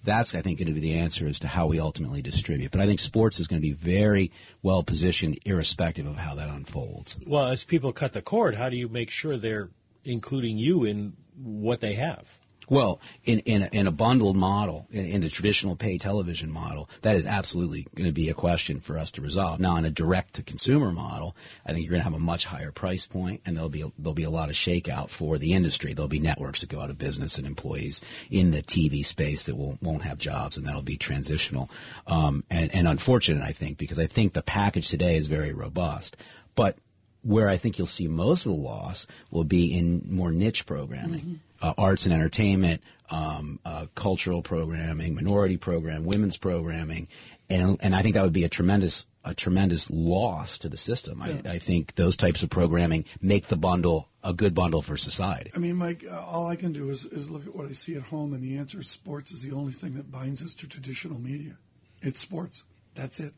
That's, 0.05 0.35
I 0.35 0.41
think, 0.41 0.59
going 0.59 0.67
to 0.67 0.73
be 0.73 0.79
the 0.79 0.99
answer 0.99 1.27
as 1.27 1.39
to 1.39 1.47
how 1.47 1.67
we 1.67 1.79
ultimately 1.79 2.21
distribute. 2.21 2.71
But 2.71 2.81
I 2.81 2.85
think 2.85 2.99
sports 2.99 3.39
is 3.39 3.47
going 3.47 3.61
to 3.61 3.67
be 3.67 3.73
very 3.73 4.31
well 4.61 4.83
positioned, 4.83 5.39
irrespective 5.45 6.05
of 6.05 6.15
how 6.15 6.35
that 6.35 6.49
unfolds. 6.49 7.17
Well, 7.25 7.47
as 7.47 7.63
people 7.63 7.91
cut 7.91 8.13
the 8.13 8.21
cord, 8.21 8.55
how 8.55 8.69
do 8.69 8.77
you 8.77 8.87
make 8.87 9.09
sure 9.09 9.37
they're 9.37 9.69
including 10.03 10.57
you 10.57 10.85
in 10.85 11.13
what 11.35 11.81
they 11.81 11.95
have? 11.95 12.25
Well, 12.69 12.99
in 13.23 13.39
in 13.39 13.63
a, 13.63 13.69
in 13.71 13.87
a 13.87 13.91
bundled 13.91 14.35
model, 14.35 14.87
in, 14.91 15.05
in, 15.05 15.21
the 15.21 15.29
traditional 15.29 15.75
pay 15.75 15.97
television 15.97 16.51
model, 16.51 16.89
that 17.01 17.15
is 17.15 17.25
absolutely 17.25 17.87
going 17.95 18.07
to 18.07 18.13
be 18.13 18.29
a 18.29 18.33
question 18.33 18.79
for 18.79 18.97
us 18.97 19.11
to 19.11 19.21
resolve. 19.21 19.59
Now, 19.59 19.77
in 19.77 19.85
a 19.85 19.91
direct 19.91 20.35
to 20.35 20.43
consumer 20.43 20.91
model, 20.91 21.35
I 21.65 21.73
think 21.73 21.83
you're 21.83 21.91
going 21.91 22.01
to 22.01 22.05
have 22.09 22.13
a 22.13 22.19
much 22.19 22.45
higher 22.45 22.71
price 22.71 23.05
point, 23.05 23.41
and 23.45 23.55
there'll 23.55 23.69
be 23.69 23.81
a, 23.81 23.91
there'll 23.97 24.13
be 24.13 24.23
a 24.23 24.29
lot 24.29 24.49
of 24.49 24.55
shakeout 24.55 25.09
for 25.09 25.37
the 25.37 25.53
industry. 25.53 25.93
There'll 25.93 26.07
be 26.07 26.19
networks 26.19 26.61
that 26.61 26.69
go 26.69 26.81
out 26.81 26.89
of 26.89 26.97
business 26.97 27.37
and 27.37 27.47
employees 27.47 28.01
in 28.29 28.51
the 28.51 28.61
TV 28.61 29.05
space 29.05 29.43
that 29.43 29.55
will 29.55 29.77
won't 29.81 30.03
have 30.03 30.17
jobs, 30.17 30.57
and 30.57 30.65
that'll 30.65 30.81
be 30.81 30.97
transitional 30.97 31.69
um, 32.07 32.43
and, 32.49 32.73
and 32.73 32.87
unfortunate, 32.87 33.43
I 33.43 33.51
think, 33.51 33.77
because 33.77 33.99
I 33.99 34.07
think 34.07 34.33
the 34.33 34.41
package 34.41 34.89
today 34.89 35.17
is 35.17 35.27
very 35.27 35.53
robust, 35.53 36.17
but 36.55 36.77
where 37.25 37.49
I 37.49 37.57
think 37.57 37.77
you'll 37.77 37.87
see 37.87 38.07
most 38.07 38.45
of 38.45 38.51
the 38.51 38.57
loss 38.57 39.07
will 39.31 39.43
be 39.43 39.77
in 39.77 40.07
more 40.09 40.31
niche 40.31 40.65
programming. 40.65 41.21
Mm-hmm 41.21 41.33
uh, 41.61 41.73
arts 41.77 42.05
and 42.05 42.13
entertainment, 42.13 42.81
um, 43.09 43.59
uh, 43.65 43.87
cultural 43.95 44.41
programming, 44.41 45.15
minority 45.15 45.57
program, 45.57 46.05
women's 46.05 46.37
programming, 46.37 47.07
and 47.49 47.77
and 47.81 47.95
I 47.95 48.01
think 48.01 48.15
that 48.15 48.23
would 48.23 48.33
be 48.33 48.43
a 48.43 48.49
tremendous 48.49 49.05
a 49.23 49.33
tremendous 49.33 49.89
loss 49.89 50.59
to 50.59 50.69
the 50.69 50.77
system. 50.77 51.23
Yeah. 51.25 51.41
I, 51.45 51.55
I 51.55 51.59
think 51.59 51.95
those 51.95 52.15
types 52.15 52.43
of 52.43 52.51
programming 52.51 53.05
make 53.21 53.47
the 53.47 53.55
bundle 53.55 54.07
a 54.23 54.33
good 54.33 54.53
bundle 54.53 54.83
for 54.83 54.97
society. 54.97 55.51
I 55.55 55.57
mean, 55.57 55.75
Mike, 55.75 56.05
uh, 56.07 56.19
all 56.19 56.45
I 56.45 56.55
can 56.55 56.73
do 56.73 56.91
is, 56.91 57.05
is 57.05 57.29
look 57.29 57.47
at 57.47 57.55
what 57.55 57.67
I 57.67 57.71
see 57.71 57.95
at 57.95 58.03
home, 58.03 58.33
and 58.33 58.43
the 58.43 58.57
answer 58.57 58.79
is 58.79 58.87
sports 58.87 59.31
is 59.31 59.41
the 59.41 59.53
only 59.53 59.73
thing 59.73 59.95
that 59.95 60.11
binds 60.11 60.43
us 60.43 60.53
to 60.55 60.67
traditional 60.67 61.19
media. 61.19 61.57
It's 62.03 62.19
sports. 62.19 62.63
That's 62.93 63.19
it. 63.19 63.33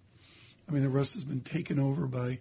I 0.67 0.73
mean, 0.73 0.83
the 0.83 0.89
rest 0.89 1.13
has 1.13 1.23
been 1.23 1.41
taken 1.41 1.79
over 1.79 2.05
by 2.05 2.39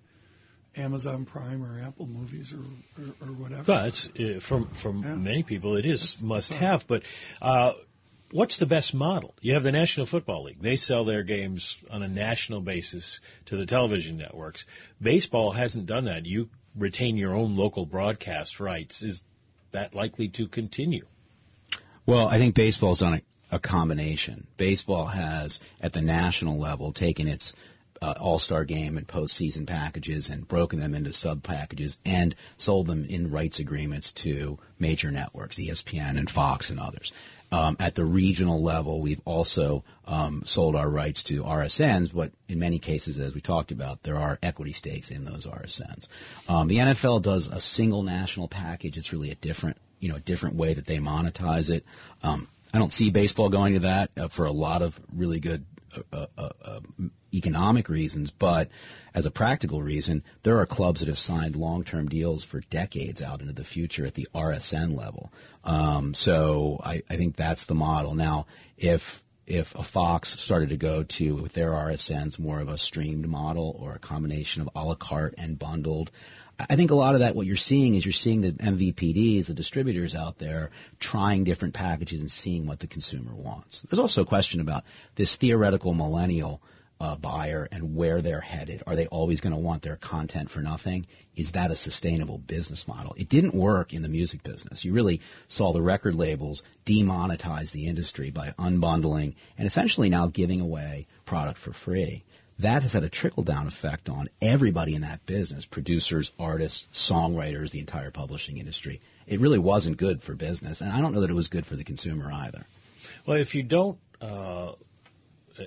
Amazon 0.76 1.24
Prime 1.24 1.64
or 1.64 1.80
Apple 1.80 2.06
Movies 2.06 2.52
or 2.52 3.02
or, 3.02 3.28
or 3.28 3.32
whatever. 3.32 3.62
But 3.64 4.08
uh, 4.18 4.40
from 4.40 4.66
from 4.68 5.02
yeah. 5.02 5.14
many 5.14 5.42
people, 5.42 5.76
it 5.76 5.86
is 5.86 6.00
That's 6.00 6.22
must 6.22 6.54
have. 6.54 6.86
But 6.86 7.02
uh, 7.40 7.72
what's 8.30 8.58
the 8.58 8.66
best 8.66 8.94
model? 8.94 9.34
You 9.40 9.54
have 9.54 9.62
the 9.62 9.72
National 9.72 10.06
Football 10.06 10.44
League. 10.44 10.60
They 10.60 10.76
sell 10.76 11.04
their 11.04 11.22
games 11.22 11.82
on 11.90 12.02
a 12.02 12.08
national 12.08 12.60
basis 12.60 13.20
to 13.46 13.56
the 13.56 13.66
television 13.66 14.16
networks. 14.16 14.64
Baseball 15.00 15.52
hasn't 15.52 15.86
done 15.86 16.04
that. 16.04 16.26
You 16.26 16.50
retain 16.76 17.16
your 17.16 17.34
own 17.34 17.56
local 17.56 17.86
broadcast 17.86 18.60
rights. 18.60 19.02
Is 19.02 19.22
that 19.72 19.94
likely 19.94 20.28
to 20.28 20.48
continue? 20.48 21.06
Well, 22.04 22.28
I 22.28 22.38
think 22.38 22.54
baseball's 22.54 23.00
done 23.00 23.14
a, 23.50 23.56
a 23.56 23.58
combination. 23.58 24.46
Baseball 24.56 25.06
has, 25.06 25.60
at 25.80 25.92
the 25.92 26.02
national 26.02 26.58
level, 26.58 26.92
taken 26.92 27.26
its 27.26 27.52
uh, 28.02 28.14
all-star 28.18 28.64
game 28.64 28.96
and 28.96 29.06
postseason 29.06 29.66
packages 29.66 30.28
and 30.28 30.46
broken 30.46 30.80
them 30.80 30.94
into 30.94 31.12
sub 31.12 31.42
packages 31.42 31.96
and 32.04 32.34
sold 32.58 32.86
them 32.86 33.04
in 33.04 33.30
rights 33.30 33.58
agreements 33.58 34.12
to 34.12 34.58
major 34.78 35.10
networks, 35.10 35.56
ESPN 35.56 36.18
and 36.18 36.30
Fox 36.30 36.70
and 36.70 36.80
others. 36.80 37.12
Um, 37.52 37.76
at 37.78 37.94
the 37.94 38.04
regional 38.04 38.62
level, 38.62 39.00
we've 39.00 39.20
also 39.24 39.84
um, 40.04 40.42
sold 40.44 40.74
our 40.74 40.88
rights 40.88 41.22
to 41.24 41.44
RSNs, 41.44 42.12
but 42.12 42.32
in 42.48 42.58
many 42.58 42.80
cases, 42.80 43.18
as 43.20 43.34
we 43.34 43.40
talked 43.40 43.70
about, 43.70 44.02
there 44.02 44.16
are 44.16 44.38
equity 44.42 44.72
stakes 44.72 45.10
in 45.10 45.24
those 45.24 45.46
RSNs. 45.46 46.08
Um, 46.48 46.66
the 46.66 46.78
NFL 46.78 47.22
does 47.22 47.46
a 47.46 47.60
single 47.60 48.02
national 48.02 48.48
package. 48.48 48.98
It's 48.98 49.12
really 49.12 49.30
a 49.30 49.36
different, 49.36 49.76
you 50.00 50.08
know, 50.08 50.16
a 50.16 50.20
different 50.20 50.56
way 50.56 50.74
that 50.74 50.86
they 50.86 50.98
monetize 50.98 51.70
it. 51.70 51.84
Um, 52.22 52.48
I 52.74 52.78
don't 52.78 52.92
see 52.92 53.10
baseball 53.10 53.48
going 53.48 53.74
to 53.74 53.80
that 53.80 54.10
uh, 54.16 54.28
for 54.28 54.46
a 54.46 54.52
lot 54.52 54.82
of 54.82 54.98
really 55.14 55.38
good 55.38 55.64
uh, 56.12 56.26
uh, 56.36 56.48
uh, 56.62 56.80
economic 57.34 57.88
reasons, 57.88 58.30
but 58.30 58.68
as 59.14 59.26
a 59.26 59.30
practical 59.30 59.82
reason, 59.82 60.22
there 60.42 60.58
are 60.60 60.66
clubs 60.66 61.00
that 61.00 61.08
have 61.08 61.18
signed 61.18 61.56
long-term 61.56 62.08
deals 62.08 62.44
for 62.44 62.60
decades 62.60 63.22
out 63.22 63.40
into 63.40 63.52
the 63.52 63.64
future 63.64 64.06
at 64.06 64.14
the 64.14 64.28
RSN 64.34 64.96
level. 64.96 65.32
Um, 65.64 66.14
so 66.14 66.80
I, 66.82 67.02
I 67.08 67.16
think 67.16 67.36
that's 67.36 67.66
the 67.66 67.74
model. 67.74 68.14
Now, 68.14 68.46
if 68.76 69.22
if 69.46 69.76
a 69.76 69.84
Fox 69.84 70.40
started 70.40 70.70
to 70.70 70.76
go 70.76 71.04
to 71.04 71.36
with 71.36 71.52
their 71.52 71.70
RSNs 71.70 72.38
more 72.38 72.60
of 72.60 72.68
a 72.68 72.76
streamed 72.76 73.28
model 73.28 73.76
or 73.80 73.92
a 73.92 73.98
combination 74.00 74.62
of 74.62 74.70
a 74.74 74.84
la 74.84 74.96
carte 74.96 75.34
and 75.38 75.56
bundled, 75.56 76.10
I 76.58 76.76
think 76.76 76.90
a 76.90 76.94
lot 76.94 77.14
of 77.14 77.20
that, 77.20 77.34
what 77.34 77.46
you're 77.46 77.56
seeing 77.56 77.94
is 77.94 78.04
you're 78.04 78.12
seeing 78.12 78.40
the 78.40 78.52
MVPDs, 78.52 79.46
the 79.46 79.54
distributors 79.54 80.14
out 80.14 80.38
there 80.38 80.70
trying 80.98 81.44
different 81.44 81.74
packages 81.74 82.20
and 82.20 82.30
seeing 82.30 82.66
what 82.66 82.80
the 82.80 82.86
consumer 82.86 83.34
wants. 83.34 83.82
There's 83.82 83.98
also 83.98 84.22
a 84.22 84.26
question 84.26 84.60
about 84.60 84.84
this 85.16 85.34
theoretical 85.34 85.92
millennial 85.92 86.62
uh, 86.98 87.14
buyer 87.14 87.68
and 87.70 87.94
where 87.94 88.22
they're 88.22 88.40
headed. 88.40 88.82
Are 88.86 88.96
they 88.96 89.06
always 89.06 89.42
going 89.42 89.54
to 89.54 89.60
want 89.60 89.82
their 89.82 89.96
content 89.96 90.50
for 90.50 90.60
nothing? 90.60 91.06
Is 91.36 91.52
that 91.52 91.70
a 91.70 91.76
sustainable 91.76 92.38
business 92.38 92.88
model? 92.88 93.14
It 93.18 93.28
didn't 93.28 93.54
work 93.54 93.92
in 93.92 94.00
the 94.00 94.08
music 94.08 94.42
business. 94.42 94.82
You 94.82 94.94
really 94.94 95.20
saw 95.48 95.72
the 95.72 95.82
record 95.82 96.14
labels 96.14 96.62
demonetize 96.86 97.70
the 97.70 97.86
industry 97.86 98.30
by 98.30 98.54
unbundling 98.58 99.34
and 99.58 99.66
essentially 99.66 100.08
now 100.08 100.28
giving 100.28 100.62
away 100.62 101.06
product 101.26 101.58
for 101.58 101.74
free 101.74 102.24
that 102.58 102.82
has 102.82 102.92
had 102.92 103.04
a 103.04 103.08
trickle 103.08 103.42
down 103.42 103.66
effect 103.66 104.08
on 104.08 104.28
everybody 104.40 104.94
in 104.94 105.02
that 105.02 105.26
business 105.26 105.66
producers, 105.66 106.32
artists, 106.38 106.88
songwriters, 106.92 107.70
the 107.70 107.80
entire 107.80 108.10
publishing 108.10 108.56
industry. 108.58 109.00
It 109.26 109.40
really 109.40 109.58
wasn't 109.58 109.98
good 109.98 110.22
for 110.22 110.34
business, 110.34 110.80
and 110.80 110.90
I 110.90 111.00
don't 111.00 111.12
know 111.12 111.20
that 111.20 111.30
it 111.30 111.34
was 111.34 111.48
good 111.48 111.66
for 111.66 111.76
the 111.76 111.84
consumer 111.84 112.30
either. 112.32 112.66
Well, 113.26 113.36
if 113.36 113.54
you 113.54 113.62
don't. 113.62 113.98
Uh, 114.20 114.72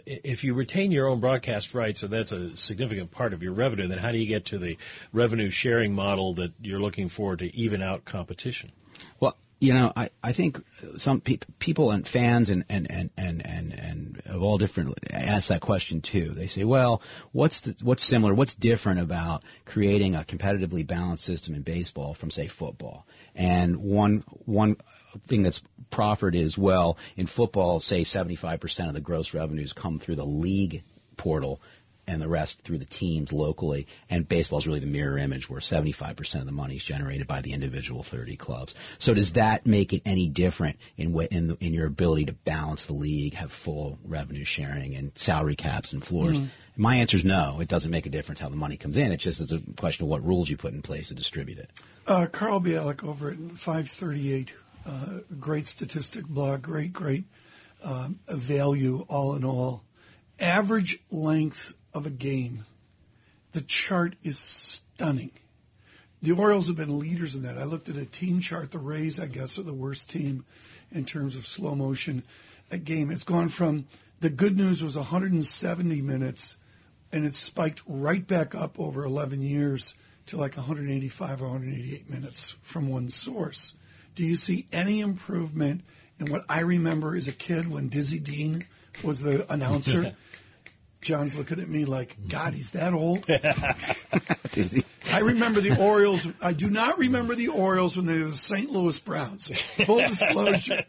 if 0.06 0.44
you 0.44 0.54
retain 0.54 0.92
your 0.92 1.08
own 1.08 1.20
broadcast 1.20 1.74
rights, 1.74 2.04
and 2.04 2.12
that's 2.12 2.32
a 2.32 2.56
significant 2.56 3.10
part 3.10 3.34
of 3.34 3.42
your 3.42 3.54
revenue, 3.54 3.88
then 3.88 3.98
how 3.98 4.12
do 4.12 4.20
you 4.20 4.28
get 4.28 4.46
to 4.46 4.60
the 4.60 4.78
revenue 5.12 5.50
sharing 5.50 5.94
model 5.96 6.36
that 6.36 6.54
you're 6.62 6.80
looking 6.80 7.10
for 7.10 7.36
to 7.36 7.56
even 7.56 7.82
out 7.82 8.06
competition? 8.06 8.72
Well, 9.20 9.36
you 9.60 9.74
know, 9.74 9.92
I, 9.96 10.10
I 10.24 10.32
think 10.32 10.64
some 10.98 11.20
pe- 11.20 11.40
people 11.60 11.92
and 11.92 12.08
fans 12.08 12.50
and, 12.50 12.64
and, 12.70 12.90
and, 12.90 13.10
and, 13.18 13.46
and, 13.46 13.74
and 13.74 14.22
of 14.26 14.42
all 14.42 14.58
different 14.58 14.98
ask 15.12 15.50
that 15.50 15.60
question 15.60 16.00
too. 16.02 16.30
They 16.30 16.48
say, 16.48 16.64
well, 16.64 17.02
what's 17.34 17.62
the, 17.62 17.76
what's 17.82 18.04
similar, 18.04 18.34
what's 18.34 18.56
different 18.56 19.02
about 19.02 19.44
creating 19.66 20.16
a 20.16 20.20
competitively 20.20 20.88
balanced 20.88 21.26
system 21.26 21.56
in 21.56 21.62
baseball 21.62 22.14
from 22.14 22.32
say 22.32 22.48
football? 22.48 23.06
And 23.36 23.78
one, 23.78 24.24
one 24.46 24.78
thing 25.28 25.44
that's 25.44 25.62
proffered 25.92 26.36
is, 26.36 26.58
well, 26.58 26.98
in 27.18 27.28
football, 27.28 27.82
say 27.82 28.02
75% 28.02 28.88
of 28.88 28.94
the 28.94 29.02
gross 29.02 29.34
revenues 29.34 29.74
come 29.74 30.00
through 30.00 30.16
the 30.16 30.26
league 30.26 30.84
portal 31.18 31.62
and 32.10 32.22
the 32.22 32.28
rest 32.28 32.62
through 32.64 32.80
the 32.80 32.86
teams 32.86 33.32
locally. 33.32 33.88
And 34.10 34.28
baseball 34.28 34.60
is 34.60 34.68
really 34.68 34.80
the 34.80 34.88
mirror 34.88 35.18
image 35.18 35.50
where 35.50 35.62
75% 35.62 36.40
of 36.40 36.46
the 36.46 36.52
money 36.52 36.76
is 36.76 36.84
generated 36.84 37.28
by 37.28 37.42
the 37.42 37.54
individual 37.54 38.04
30 38.04 38.36
clubs. 38.36 38.76
So 38.98 39.14
does 39.14 39.34
that 39.34 39.66
make 39.66 39.94
it 39.94 40.02
any 40.06 40.28
different 40.28 40.78
in 40.98 41.14
what, 41.14 41.32
in, 41.32 41.50
the, 41.50 41.58
in 41.60 41.74
your 41.74 41.86
ability 41.86 42.26
to 42.26 42.34
balance 42.34 42.86
the 42.86 42.94
league, 42.94 43.36
have 43.36 43.52
full 43.52 44.00
revenue 44.04 44.46
sharing 44.46 44.96
and 44.96 45.12
salary 45.16 45.56
caps 45.56 45.94
and 45.94 46.04
floors? 46.04 46.40
Mm. 46.40 46.50
My 46.76 46.98
answer 46.98 47.18
is 47.18 47.26
no. 47.26 47.60
It 47.60 47.68
doesn't 47.68 47.92
make 47.92 48.06
a 48.06 48.10
difference 48.10 48.40
how 48.40 48.50
the 48.50 48.56
money 48.56 48.78
comes 48.78 48.98
in. 48.98 49.12
It 49.12 49.18
just 49.18 49.40
is 49.40 49.52
a 49.52 49.60
question 49.78 50.06
of 50.06 50.10
what 50.10 50.26
rules 50.26 50.50
you 50.50 50.58
put 50.58 50.74
in 50.74 50.82
place 50.82 51.10
to 51.10 51.14
distribute 51.14 51.60
it. 51.60 51.70
Uh, 52.08 52.26
Carl 52.26 52.62
Bialik 52.62 53.04
over 53.04 53.32
at 53.32 53.38
538, 53.38 54.56
uh, 54.86 55.06
great 55.40 55.68
statistic 55.68 56.26
blog, 56.26 56.62
great, 56.62 56.94
great 56.94 57.26
um, 57.84 58.20
value 58.28 59.06
all 59.10 59.36
in 59.36 59.44
all. 59.44 59.84
Average 60.40 61.00
length 61.12 61.74
of 61.94 62.06
a 62.06 62.10
game. 62.12 62.66
The 63.52 63.62
chart 63.62 64.16
is 64.24 64.38
stunning. 64.38 65.32
The 66.22 66.34
Orioles 66.34 66.68
have 66.68 66.76
been 66.76 67.00
leaders 67.00 67.36
in 67.36 67.44
that. 67.44 67.58
I 67.58 67.64
looked 67.64 67.90
at 67.90 67.98
a 67.98 68.06
team 68.06 68.42
chart. 68.42 68.72
The 68.72 68.78
Rays, 68.78 69.20
I 69.20 69.28
guess, 69.28 69.58
are 69.58 69.64
the 69.64 69.74
worst 69.74 70.10
team 70.10 70.46
in 70.92 71.06
terms 71.06 71.36
of 71.36 71.48
slow 71.48 71.76
motion 71.76 72.24
a 72.72 72.78
game. 72.78 73.10
It's 73.10 73.24
gone 73.24 73.50
from 73.50 73.88
the 74.20 74.30
good 74.30 74.58
news 74.58 74.84
was 74.84 74.98
170 74.98 76.02
minutes, 76.02 76.58
and 77.12 77.26
it's 77.26 77.40
spiked 77.40 77.82
right 77.88 78.26
back 78.26 78.54
up 78.54 78.80
over 78.80 79.06
11 79.06 79.42
years 79.42 79.96
to 80.28 80.38
like 80.38 80.58
185 80.58 81.42
or 81.42 81.46
188 81.46 82.10
minutes 82.10 82.56
from 82.62 82.90
one 82.90 83.10
source. 83.10 83.74
Do 84.16 84.26
you 84.26 84.36
see 84.36 84.68
any 84.72 85.00
improvement 85.00 85.82
in 86.20 86.32
what 86.32 86.44
I 86.50 86.62
remember 86.62 87.16
as 87.16 87.28
a 87.28 87.32
kid 87.32 87.70
when 87.70 87.88
Dizzy 87.88 88.20
Dean 88.20 88.66
was 89.04 89.22
the 89.22 89.52
announcer? 89.52 90.16
John's 91.02 91.38
looking 91.38 91.60
at 91.60 91.68
me 91.68 91.86
like, 91.86 92.18
God, 92.28 92.54
he's 92.54 92.72
that 92.72 92.94
old. 92.94 93.26
I 95.12 95.20
remember 95.20 95.62
the 95.62 95.78
Orioles. 95.80 96.28
I 96.42 96.54
do 96.54 96.70
not 96.70 96.98
remember 97.00 97.36
the 97.36 97.50
Orioles 97.50 97.96
when 97.96 98.06
they 98.06 98.20
were 98.20 98.28
the 98.28 98.36
St. 98.36 98.70
Louis 98.70 99.00
Browns. 99.00 99.50
Full 99.86 100.00
disclosure. 100.00 100.84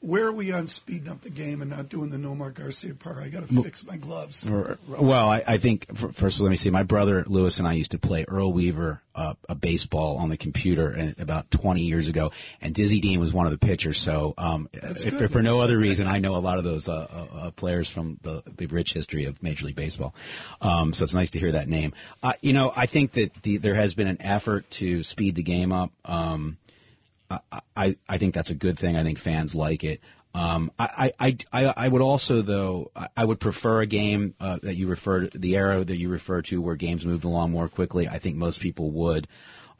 Where 0.00 0.26
are 0.26 0.32
we 0.32 0.52
on 0.52 0.68
speeding 0.68 1.08
up 1.08 1.22
the 1.22 1.30
game 1.30 1.60
and 1.60 1.70
not 1.70 1.88
doing 1.88 2.10
the 2.10 2.18
Nomar 2.18 2.52
Garciaparra? 2.52 3.24
I 3.24 3.28
got 3.30 3.48
to 3.48 3.62
fix 3.62 3.84
my 3.84 3.96
gloves. 3.96 4.46
Well, 4.46 5.28
I, 5.28 5.42
I 5.46 5.58
think 5.58 5.86
first, 6.14 6.38
let 6.40 6.50
me 6.50 6.56
see. 6.56 6.70
My 6.70 6.84
brother 6.84 7.24
Louis 7.26 7.58
and 7.58 7.66
I 7.66 7.72
used 7.72 7.90
to 7.90 7.98
play 7.98 8.24
Earl 8.28 8.52
Weaver 8.52 9.02
uh, 9.18 9.34
a 9.48 9.56
baseball 9.56 10.18
on 10.18 10.28
the 10.28 10.36
computer 10.36 10.90
and, 10.90 11.18
about 11.18 11.50
20 11.50 11.80
years 11.80 12.06
ago, 12.06 12.30
and 12.60 12.74
Dizzy 12.74 13.00
Dean 13.00 13.18
was 13.18 13.32
one 13.32 13.46
of 13.46 13.52
the 13.52 13.58
pitchers. 13.58 14.00
So, 14.00 14.34
um, 14.38 14.68
if, 14.72 15.04
if 15.04 15.32
for 15.32 15.42
no 15.42 15.60
other 15.60 15.76
reason, 15.76 16.06
I 16.06 16.20
know 16.20 16.36
a 16.36 16.38
lot 16.38 16.58
of 16.58 16.64
those 16.64 16.88
uh, 16.88 16.92
uh, 16.92 17.36
uh, 17.36 17.50
players 17.50 17.88
from 17.88 18.20
the, 18.22 18.44
the 18.56 18.66
rich 18.66 18.92
history 18.92 19.24
of 19.24 19.42
Major 19.42 19.66
League 19.66 19.76
Baseball. 19.76 20.14
Um, 20.60 20.94
so 20.94 21.02
it's 21.02 21.14
nice 21.14 21.30
to 21.30 21.40
hear 21.40 21.52
that 21.52 21.68
name. 21.68 21.92
Uh, 22.22 22.34
you 22.40 22.52
know, 22.52 22.72
I 22.74 22.86
think 22.86 23.14
that 23.14 23.32
the, 23.42 23.56
there 23.56 23.74
has 23.74 23.94
been 23.94 24.06
an 24.06 24.22
effort 24.22 24.70
to 24.72 25.02
speed 25.02 25.34
the 25.34 25.42
game 25.42 25.72
up. 25.72 25.90
Um, 26.04 26.56
I, 27.30 27.96
I 28.08 28.18
think 28.18 28.34
that's 28.34 28.50
a 28.50 28.54
good 28.54 28.78
thing. 28.78 28.96
I 28.96 29.02
think 29.04 29.18
fans 29.18 29.54
like 29.54 29.84
it. 29.84 30.00
Um, 30.34 30.70
I, 30.78 31.12
I, 31.18 31.36
I, 31.52 31.64
I 31.76 31.88
would 31.88 32.02
also, 32.02 32.42
though, 32.42 32.90
I 33.16 33.24
would 33.24 33.40
prefer 33.40 33.80
a 33.80 33.86
game 33.86 34.34
uh, 34.40 34.58
that 34.62 34.76
you 34.76 34.86
referred, 34.86 35.32
the 35.34 35.56
era 35.56 35.84
that 35.84 35.96
you 35.96 36.08
refer 36.10 36.42
to, 36.42 36.60
where 36.60 36.76
games 36.76 37.04
moved 37.04 37.24
along 37.24 37.50
more 37.50 37.68
quickly. 37.68 38.06
I 38.08 38.18
think 38.18 38.36
most 38.36 38.60
people 38.60 38.90
would. 38.92 39.26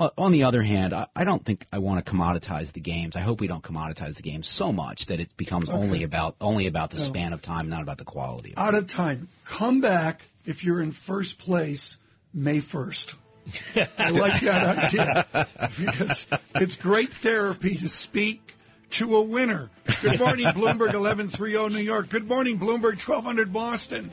Uh, 0.00 0.10
on 0.16 0.30
the 0.32 0.44
other 0.44 0.62
hand, 0.62 0.94
I, 0.94 1.08
I 1.14 1.24
don't 1.24 1.44
think 1.44 1.66
I 1.72 1.78
want 1.78 2.04
to 2.04 2.10
commoditize 2.12 2.72
the 2.72 2.80
games. 2.80 3.16
I 3.16 3.20
hope 3.20 3.40
we 3.40 3.46
don't 3.48 3.62
commoditize 3.64 4.14
the 4.16 4.22
games 4.22 4.48
so 4.48 4.72
much 4.72 5.06
that 5.06 5.20
it 5.20 5.36
becomes 5.36 5.68
Okay. 5.68 5.76
only 5.78 6.02
about 6.04 6.36
only 6.40 6.66
about 6.66 6.90
the 6.90 6.98
No. 6.98 7.04
span 7.04 7.32
of 7.32 7.42
time, 7.42 7.68
not 7.68 7.82
about 7.82 7.98
the 7.98 8.04
quality. 8.04 8.52
Of 8.56 8.58
Out 8.58 8.74
of 8.74 8.86
time. 8.86 9.28
Come 9.44 9.80
back 9.80 10.22
if 10.46 10.64
you're 10.64 10.80
in 10.80 10.92
first 10.92 11.38
place 11.38 11.96
May 12.32 12.58
1st. 12.58 13.14
I 13.98 14.10
like 14.10 14.40
that 14.42 14.78
idea 14.78 15.46
because 15.78 16.26
it's 16.54 16.76
great 16.76 17.12
therapy 17.12 17.76
to 17.76 17.88
speak 17.88 18.54
to 18.90 19.16
a 19.16 19.22
winner. 19.22 19.70
Good 20.02 20.18
morning, 20.18 20.46
Bloomberg 20.46 20.94
1130 20.94 21.74
New 21.74 21.80
York. 21.80 22.08
Good 22.08 22.28
morning, 22.28 22.58
Bloomberg 22.58 22.96
1200 23.06 23.52
Boston. 23.52 24.10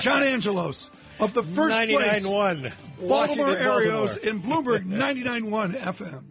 John 0.00 0.22
Angelos 0.22 0.90
of 1.18 1.34
the 1.34 1.42
first 1.42 1.76
place 1.76 2.24
99.1 2.24 2.72
Baltimore 3.00 3.46
Washington, 3.46 3.54
Arios 3.56 4.22
Baltimore. 4.22 4.28
in 4.28 4.42
Bloomberg 4.42 4.86
99.1 4.86 5.80
FM. 5.80 6.22